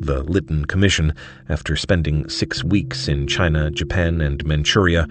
The 0.00 0.24
Lytton 0.24 0.64
Commission, 0.64 1.14
after 1.48 1.76
spending 1.76 2.28
six 2.28 2.64
weeks 2.64 3.06
in 3.06 3.28
China, 3.28 3.70
Japan, 3.70 4.20
and 4.20 4.44
Manchuria, 4.44 5.06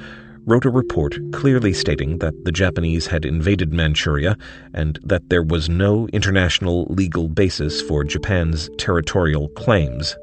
wrote 0.45 0.65
a 0.65 0.69
report 0.69 1.17
clearly 1.31 1.73
stating 1.73 2.19
that 2.19 2.43
the 2.43 2.51
Japanese 2.51 3.07
had 3.07 3.25
invaded 3.25 3.71
Manchuria 3.71 4.37
and 4.73 4.99
that 5.03 5.29
there 5.29 5.43
was 5.43 5.69
no 5.69 6.07
international 6.09 6.85
legal 6.89 7.29
basis 7.29 7.81
for 7.81 8.03
Japan's 8.03 8.69
territorial 8.77 9.47
claims. 9.49 10.15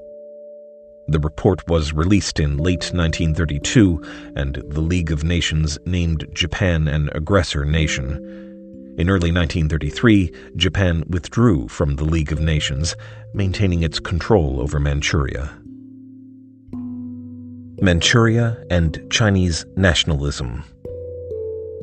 The 1.11 1.19
report 1.19 1.69
was 1.69 1.93
released 1.93 2.39
in 2.39 2.57
late 2.57 2.93
1932, 2.95 4.01
and 4.37 4.63
the 4.69 4.81
League 4.81 5.11
of 5.11 5.25
Nations 5.25 5.77
named 5.85 6.25
Japan 6.35 6.87
an 6.87 7.11
aggressor 7.13 7.65
nation. 7.65 8.15
In 8.97 9.11
early 9.11 9.33
1933, 9.33 10.33
Japan 10.55 11.03
withdrew 11.09 11.67
from 11.67 11.97
the 11.97 12.05
League 12.05 12.31
of 12.31 12.39
Nations, 12.39 12.95
maintaining 13.35 13.83
its 13.83 13.99
control 13.99 14.61
over 14.61 14.79
Manchuria. 14.79 15.51
Manchuria 17.83 18.63
and 18.71 19.05
Chinese 19.11 19.67
nationalism. 19.77 20.63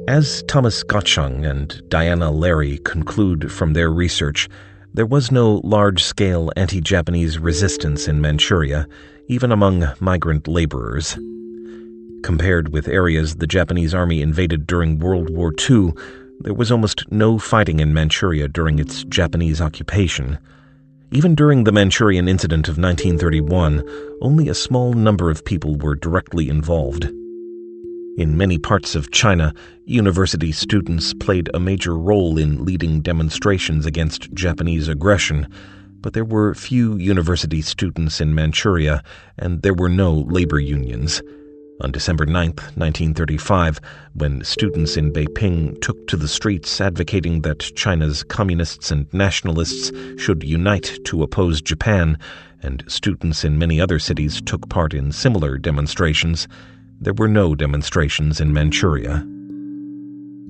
As 0.07 0.41
Thomas 0.43 0.85
Gottschang 0.85 1.45
and 1.45 1.81
Diana 1.89 2.31
Lary 2.31 2.77
conclude 2.85 3.51
from 3.51 3.73
their 3.73 3.91
research, 3.91 4.47
there 4.93 5.05
was 5.05 5.33
no 5.33 5.59
large 5.65 6.01
scale 6.01 6.49
anti 6.55 6.79
Japanese 6.79 7.37
resistance 7.37 8.07
in 8.07 8.21
Manchuria, 8.21 8.87
even 9.27 9.51
among 9.51 9.85
migrant 9.99 10.47
laborers. 10.47 11.17
Compared 12.23 12.69
with 12.73 12.87
areas 12.87 13.35
the 13.35 13.47
Japanese 13.47 13.93
army 13.93 14.21
invaded 14.21 14.65
during 14.65 14.99
World 14.99 15.29
War 15.29 15.53
II, 15.69 15.93
there 16.41 16.53
was 16.53 16.71
almost 16.71 17.11
no 17.11 17.37
fighting 17.37 17.79
in 17.79 17.93
Manchuria 17.93 18.47
during 18.47 18.79
its 18.79 19.03
Japanese 19.05 19.61
occupation. 19.61 20.37
Even 21.11 21.35
during 21.35 21.63
the 21.63 21.71
Manchurian 21.71 22.27
incident 22.27 22.67
of 22.67 22.77
1931, 22.77 23.83
only 24.21 24.49
a 24.49 24.53
small 24.53 24.93
number 24.93 25.29
of 25.29 25.45
people 25.45 25.75
were 25.77 25.95
directly 25.95 26.49
involved. 26.49 27.05
In 28.17 28.35
many 28.35 28.57
parts 28.57 28.95
of 28.95 29.11
China, 29.11 29.53
university 29.85 30.51
students 30.51 31.13
played 31.13 31.49
a 31.53 31.59
major 31.59 31.97
role 31.97 32.37
in 32.37 32.65
leading 32.65 33.01
demonstrations 33.01 33.85
against 33.85 34.33
Japanese 34.33 34.87
aggression, 34.87 35.47
but 36.07 36.13
there 36.13 36.23
were 36.23 36.53
few 36.53 36.95
university 36.95 37.61
students 37.61 38.21
in 38.21 38.33
Manchuria, 38.33 39.03
and 39.39 39.61
there 39.61 39.73
were 39.73 39.89
no 39.89 40.13
labor 40.13 40.57
unions. 40.57 41.21
On 41.81 41.91
December 41.91 42.25
9, 42.25 42.33
1935, 42.45 43.81
when 44.13 44.41
students 44.45 44.95
in 44.95 45.11
Beiping 45.11 45.77
took 45.81 46.07
to 46.07 46.15
the 46.15 46.29
streets 46.29 46.79
advocating 46.79 47.41
that 47.41 47.59
China's 47.75 48.23
communists 48.23 48.89
and 48.89 49.13
nationalists 49.13 49.91
should 50.17 50.45
unite 50.45 50.97
to 51.03 51.23
oppose 51.23 51.61
Japan, 51.61 52.17
and 52.63 52.85
students 52.87 53.43
in 53.43 53.59
many 53.59 53.81
other 53.81 53.99
cities 53.99 54.41
took 54.41 54.69
part 54.69 54.93
in 54.93 55.11
similar 55.11 55.57
demonstrations, 55.57 56.47
there 57.01 57.15
were 57.15 57.27
no 57.27 57.53
demonstrations 57.53 58.39
in 58.39 58.53
Manchuria. 58.53 59.27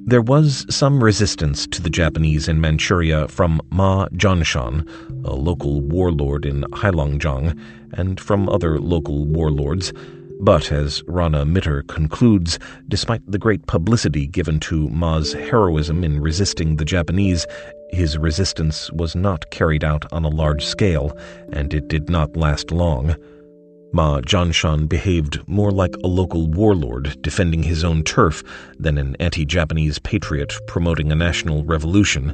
There 0.10 0.22
was 0.22 0.66
some 0.70 1.04
resistance 1.04 1.68
to 1.68 1.82
the 1.82 1.90
Japanese 1.90 2.48
in 2.48 2.62
Manchuria 2.62 3.28
from 3.28 3.60
Ma 3.72 4.08
Zhanshan, 4.16 4.88
a 5.26 5.34
local 5.34 5.82
warlord 5.82 6.46
in 6.46 6.62
Heilongjiang, 6.72 7.60
and 7.92 8.18
from 8.18 8.48
other 8.48 8.80
local 8.80 9.26
warlords. 9.26 9.92
But, 10.40 10.72
as 10.72 11.04
Rana 11.08 11.44
Mitter 11.44 11.84
concludes, 11.90 12.58
despite 12.88 13.30
the 13.30 13.38
great 13.38 13.68
publicity 13.68 14.28
given 14.28 14.62
to 14.62 14.88
Ma's 14.88 15.34
heroism 15.34 16.06
in 16.06 16.22
resisting 16.22 16.78
the 16.78 16.86
Japanese, 16.86 17.46
his 17.90 18.18
resistance 18.18 18.90
was 18.94 19.14
not 19.14 19.52
carried 19.52 19.84
out 19.84 20.06
on 20.14 20.24
a 20.24 20.30
large 20.30 20.64
scale, 20.64 21.18
and 21.52 21.74
it 21.74 21.90
did 21.90 22.10
not 22.10 22.38
last 22.38 22.72
long. 22.72 23.18
Ma 23.94 24.20
Zhanshan 24.22 24.88
behaved 24.88 25.48
more 25.48 25.72
like 25.72 25.96
a 26.04 26.08
local 26.08 26.48
warlord 26.48 27.18
defending 27.22 27.64
his 27.64 27.84
own 27.84 28.04
turf 28.04 28.44
than 28.78 28.98
an 28.98 29.16
anti 29.20 29.46
Japanese 29.46 29.98
patriot 30.00 30.54
promoting 30.68 31.12
a 31.12 31.16
national 31.16 31.64
revolution, 31.64 32.32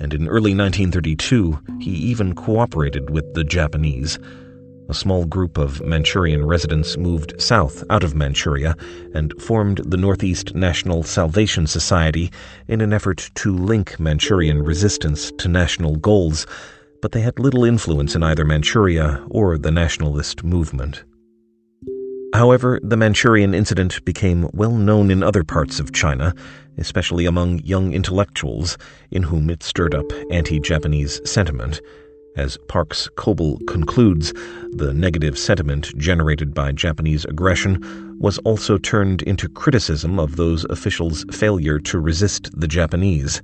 and 0.00 0.14
in 0.14 0.26
early 0.26 0.54
1932 0.54 1.58
he 1.80 1.90
even 1.90 2.34
cooperated 2.34 3.10
with 3.10 3.34
the 3.34 3.44
Japanese. 3.44 4.18
A 4.88 4.94
small 4.94 5.24
group 5.24 5.58
of 5.58 5.84
Manchurian 5.84 6.46
residents 6.46 6.96
moved 6.96 7.40
south 7.42 7.82
out 7.90 8.04
of 8.04 8.14
Manchuria 8.14 8.76
and 9.14 9.34
formed 9.42 9.78
the 9.78 9.96
Northeast 9.96 10.54
National 10.54 11.02
Salvation 11.02 11.66
Society 11.66 12.30
in 12.68 12.80
an 12.80 12.92
effort 12.92 13.30
to 13.34 13.56
link 13.56 13.98
Manchurian 13.98 14.62
resistance 14.62 15.32
to 15.38 15.48
national 15.48 15.96
goals 15.96 16.46
but 17.06 17.12
they 17.12 17.20
had 17.20 17.38
little 17.38 17.64
influence 17.64 18.16
in 18.16 18.24
either 18.24 18.44
Manchuria 18.44 19.24
or 19.30 19.56
the 19.56 19.70
nationalist 19.70 20.42
movement. 20.42 21.04
However, 22.34 22.80
the 22.82 22.96
Manchurian 22.96 23.54
incident 23.54 24.04
became 24.04 24.50
well 24.52 24.72
known 24.72 25.12
in 25.12 25.22
other 25.22 25.44
parts 25.44 25.78
of 25.78 25.92
China, 25.92 26.34
especially 26.78 27.24
among 27.24 27.60
young 27.60 27.92
intellectuals, 27.92 28.76
in 29.12 29.22
whom 29.22 29.50
it 29.50 29.62
stirred 29.62 29.94
up 29.94 30.10
anti 30.32 30.58
Japanese 30.58 31.20
sentiment. 31.24 31.80
As 32.36 32.58
Parks 32.66 33.08
Coble 33.16 33.60
concludes, 33.68 34.32
the 34.72 34.92
negative 34.92 35.38
sentiment 35.38 35.96
generated 35.96 36.54
by 36.54 36.72
Japanese 36.72 37.24
aggression 37.26 38.16
was 38.18 38.38
also 38.38 38.78
turned 38.78 39.22
into 39.22 39.48
criticism 39.48 40.18
of 40.18 40.34
those 40.34 40.64
officials' 40.70 41.24
failure 41.30 41.78
to 41.78 42.00
resist 42.00 42.50
the 42.58 42.66
Japanese. 42.66 43.42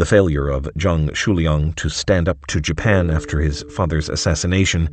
The 0.00 0.06
failure 0.06 0.48
of 0.48 0.62
Zhang 0.78 1.10
Xueliang 1.10 1.76
to 1.76 1.90
stand 1.90 2.26
up 2.26 2.46
to 2.46 2.58
Japan 2.58 3.10
after 3.10 3.38
his 3.38 3.66
father's 3.68 4.08
assassination 4.08 4.88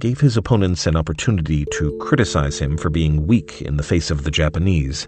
gave 0.00 0.18
his 0.18 0.36
opponents 0.36 0.84
an 0.84 0.96
opportunity 0.96 1.64
to 1.74 1.96
criticize 1.98 2.58
him 2.58 2.76
for 2.76 2.90
being 2.90 3.28
weak 3.28 3.62
in 3.62 3.76
the 3.76 3.84
face 3.84 4.10
of 4.10 4.24
the 4.24 4.32
Japanese. 4.32 5.06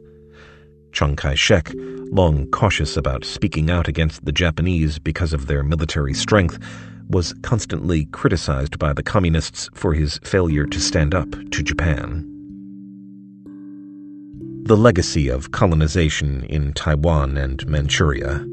Chiang 0.92 1.16
Kai 1.16 1.34
shek, 1.34 1.72
long 2.12 2.48
cautious 2.52 2.96
about 2.96 3.24
speaking 3.24 3.72
out 3.72 3.88
against 3.88 4.24
the 4.24 4.30
Japanese 4.30 5.00
because 5.00 5.32
of 5.32 5.48
their 5.48 5.64
military 5.64 6.14
strength, 6.14 6.56
was 7.08 7.34
constantly 7.42 8.04
criticized 8.12 8.78
by 8.78 8.92
the 8.92 9.02
Communists 9.02 9.68
for 9.74 9.94
his 9.94 10.20
failure 10.22 10.66
to 10.66 10.78
stand 10.78 11.12
up 11.12 11.28
to 11.50 11.64
Japan. 11.64 12.24
The 14.62 14.76
legacy 14.76 15.28
of 15.28 15.50
colonization 15.50 16.44
in 16.44 16.72
Taiwan 16.72 17.36
and 17.36 17.66
Manchuria. 17.66 18.46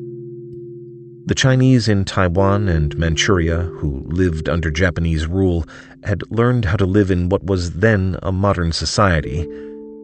The 1.28 1.36
Chinese 1.36 1.90
in 1.90 2.06
Taiwan 2.06 2.70
and 2.70 2.98
Manchuria, 2.98 3.64
who 3.64 4.06
lived 4.08 4.48
under 4.48 4.72
Japanese 4.72 5.28
rule, 5.28 5.66
had 6.06 6.24
learned 6.32 6.64
how 6.64 6.78
to 6.78 6.86
live 6.86 7.12
in 7.12 7.28
what 7.28 7.44
was 7.44 7.74
then 7.74 8.18
a 8.24 8.32
modern 8.32 8.72
society. 8.72 9.46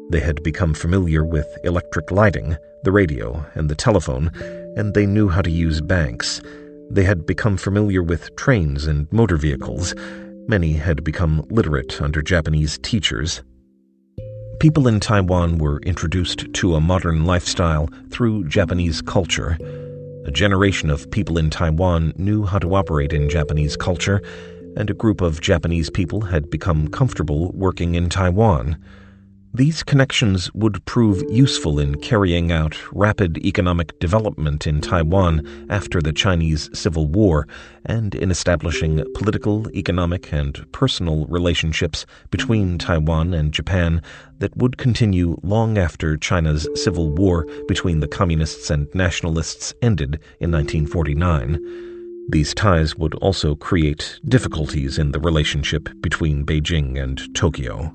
They 0.10 0.20
had 0.20 0.44
become 0.44 0.74
familiar 0.74 1.24
with 1.24 1.48
electric 1.64 2.12
lighting, 2.12 2.58
the 2.84 2.92
radio, 2.92 3.46
and 3.56 3.70
the 3.70 3.76
telephone, 3.76 4.32
and 4.76 4.94
they 4.94 5.06
knew 5.06 5.30
how 5.30 5.42
to 5.42 5.50
use 5.50 5.80
banks. 5.80 6.42
They 6.92 7.06
had 7.06 7.26
become 7.26 7.56
familiar 7.56 8.04
with 8.04 8.36
trains 8.36 8.86
and 8.86 9.10
motor 9.14 9.38
vehicles. 9.38 9.96
Many 10.50 10.74
had 10.74 11.06
become 11.06 11.46
literate 11.50 12.02
under 12.02 12.22
Japanese 12.22 12.78
teachers. 12.80 13.42
People 14.60 14.90
in 14.90 15.00
Taiwan 15.00 15.58
were 15.58 15.80
introduced 15.84 16.54
to 16.56 16.76
a 16.76 16.82
modern 16.82 17.24
lifestyle 17.24 17.88
through 18.10 18.50
Japanese 18.50 19.02
culture. 19.02 19.58
A 20.26 20.32
generation 20.32 20.90
of 20.90 21.12
people 21.12 21.38
in 21.38 21.50
Taiwan 21.50 22.14
knew 22.16 22.46
how 22.46 22.58
to 22.58 22.76
operate 22.76 23.12
in 23.12 23.30
Japanese 23.30 23.76
culture, 23.76 24.22
and 24.78 24.90
a 24.90 24.94
group 24.94 25.20
of 25.20 25.42
Japanese 25.42 25.90
people 25.90 26.22
had 26.22 26.50
become 26.50 26.88
comfortable 26.88 27.52
working 27.52 27.96
in 27.96 28.08
Taiwan. 28.08 28.78
These 29.56 29.84
connections 29.84 30.52
would 30.56 30.84
prove 30.86 31.22
useful 31.30 31.78
in 31.78 32.02
carrying 32.02 32.52
out 32.52 32.76
rapid 32.92 33.38
economic 33.46 34.00
development 34.00 34.66
in 34.66 34.82
Taiwan 34.82 35.68
after 35.70 36.02
the 36.02 36.12
Chinese 36.12 36.72
Civil 36.74 37.06
War 37.06 37.48
and 37.86 38.16
in 38.16 38.32
establishing 38.32 39.06
political, 39.14 39.70
economic, 39.76 40.34
and 40.34 40.66
personal 40.72 41.28
relationships 41.28 42.08
between 42.32 42.80
Taiwan 42.80 43.36
and 43.36 43.54
Japan 43.54 44.02
that 44.40 44.58
would 44.58 44.80
continue 44.80 45.38
long 45.44 45.78
after 45.78 46.18
China's 46.18 46.68
civil 46.74 47.12
war 47.12 47.46
between 47.68 48.00
the 48.00 48.08
Communists 48.08 48.72
and 48.72 48.88
Nationalists 48.96 49.72
ended 49.84 50.16
in 50.40 50.52
1949. 50.52 51.60
These 52.30 52.56
ties 52.56 52.96
would 52.96 53.14
also 53.16 53.54
create 53.54 54.20
difficulties 54.28 54.98
in 54.98 55.12
the 55.12 55.20
relationship 55.20 55.90
between 56.02 56.44
Beijing 56.44 57.00
and 57.00 57.22
Tokyo. 57.36 57.94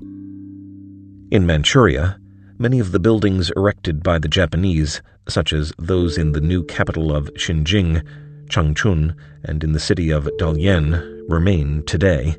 In 1.31 1.45
Manchuria, 1.45 2.19
many 2.57 2.79
of 2.79 2.91
the 2.91 2.99
buildings 2.99 3.51
erected 3.55 4.03
by 4.03 4.19
the 4.19 4.29
Japanese, 4.29 5.03
such 5.29 5.53
as 5.53 5.75
those 5.79 6.17
in 6.17 6.33
the 6.33 6.41
new 6.41 6.65
capital 6.65 7.15
of 7.15 7.27
Xinjing, 7.35 8.03
Changchun, 8.47 9.15
and 9.45 9.63
in 9.63 9.73
the 9.73 9.79
city 9.79 10.09
of 10.09 10.25
Dalian, 10.39 11.27
remain 11.29 11.83
today. 11.85 12.35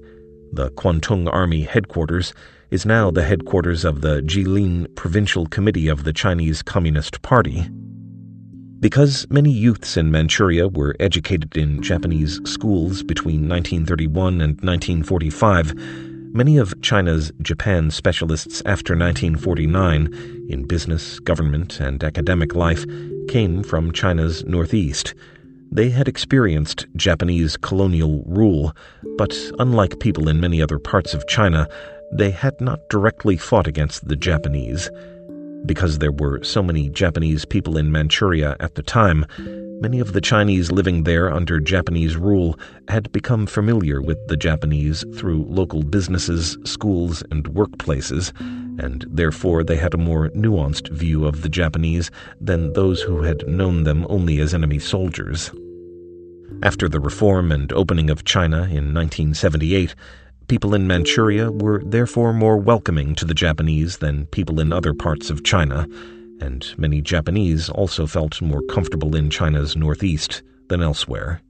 The 0.52 0.72
Kwantung 0.72 1.32
Army 1.32 1.62
headquarters 1.62 2.34
is 2.72 2.84
now 2.84 3.12
the 3.12 3.22
headquarters 3.22 3.86
of 3.86 4.02
the 4.02 4.24
Jilin 4.24 4.88
Provincial 4.96 5.46
Committee 5.46 5.88
of 5.88 6.04
the 6.04 6.14
Chinese 6.14 6.64
Communist 6.64 7.22
Party. 7.22 7.70
Because 8.80 9.28
many 9.30 9.52
youths 9.52 9.98
in 9.98 10.10
Manchuria 10.10 10.68
were 10.68 10.96
educated 11.00 11.56
in 11.56 11.84
Japanese 11.84 12.42
schools 12.44 13.04
between 13.04 13.48
1931 13.48 14.42
and 14.42 14.60
1945, 14.62 16.09
Many 16.32 16.58
of 16.58 16.80
China's 16.82 17.32
Japan 17.42 17.90
specialists 17.90 18.62
after 18.64 18.94
1949 18.94 20.46
in 20.48 20.68
business, 20.68 21.20
government, 21.20 21.80
and 21.80 22.04
academic 22.04 22.54
life 22.54 22.86
came 23.28 23.64
from 23.64 23.92
China's 23.92 24.46
northeast. 24.46 25.16
They 25.72 25.90
had 25.90 26.08
experienced 26.08 26.86
Japanese 26.96 27.58
colonial 27.58 28.24
rule, 28.28 28.76
but 29.18 29.36
unlike 29.58 30.00
people 30.00 30.30
in 30.30 30.40
many 30.40 30.62
other 30.62 30.78
parts 30.78 31.16
of 31.16 31.28
China, 31.28 31.68
they 32.12 32.30
had 32.30 32.62
not 32.62 32.88
directly 32.90 33.36
fought 33.36 33.66
against 33.66 34.08
the 34.08 34.16
Japanese. 34.16 34.90
Because 35.66 35.98
there 35.98 36.12
were 36.12 36.44
so 36.44 36.62
many 36.62 36.90
Japanese 36.90 37.44
people 37.44 37.76
in 37.76 37.92
Manchuria 37.92 38.56
at 38.60 38.76
the 38.76 38.84
time, 38.84 39.26
Many 39.82 40.02
of 40.02 40.12
the 40.12 40.20
Chinese 40.20 40.74
living 40.74 41.04
there 41.04 41.32
under 41.32 41.58
Japanese 41.58 42.18
rule 42.18 42.60
had 42.90 43.10
become 43.14 43.46
familiar 43.46 44.02
with 44.02 44.18
the 44.28 44.36
Japanese 44.36 45.06
through 45.16 45.46
local 45.46 45.84
businesses, 45.84 46.58
schools, 46.66 47.24
and 47.32 47.46
workplaces, 47.46 48.34
and 48.78 49.06
therefore 49.10 49.64
they 49.64 49.78
had 49.78 49.94
a 49.94 49.98
more 49.98 50.32
nuanced 50.32 50.90
view 50.90 51.26
of 51.26 51.44
the 51.44 51.50
Japanese 51.50 52.12
than 52.42 52.74
those 52.74 53.02
who 53.02 53.22
had 53.22 53.48
known 53.48 53.84
them 53.84 54.06
only 54.10 54.42
as 54.42 54.54
enemy 54.54 54.80
soldiers. 54.80 55.50
After 56.62 56.90
the 56.90 57.00
reform 57.00 57.50
and 57.50 57.72
opening 57.72 58.10
of 58.10 58.26
China 58.26 58.64
in 58.64 58.94
1978, 58.94 59.96
people 60.50 60.76
in 60.76 60.88
Manchuria 60.88 61.54
were 61.54 61.82
therefore 61.86 62.34
more 62.34 62.58
welcoming 62.58 63.16
to 63.16 63.24
the 63.24 63.34
Japanese 63.34 64.00
than 64.00 64.26
people 64.26 64.60
in 64.60 64.74
other 64.74 64.94
parts 64.94 65.30
of 65.30 65.46
China 65.46 65.88
and 66.42 66.74
many 66.78 67.02
Japanese 67.02 67.70
also 67.70 68.06
felt 68.08 68.42
more 68.42 68.62
comfortable 68.64 69.16
in 69.16 69.30
China's 69.30 69.76
northeast 69.76 70.44
than 70.68 70.82
elsewhere. 70.82 71.42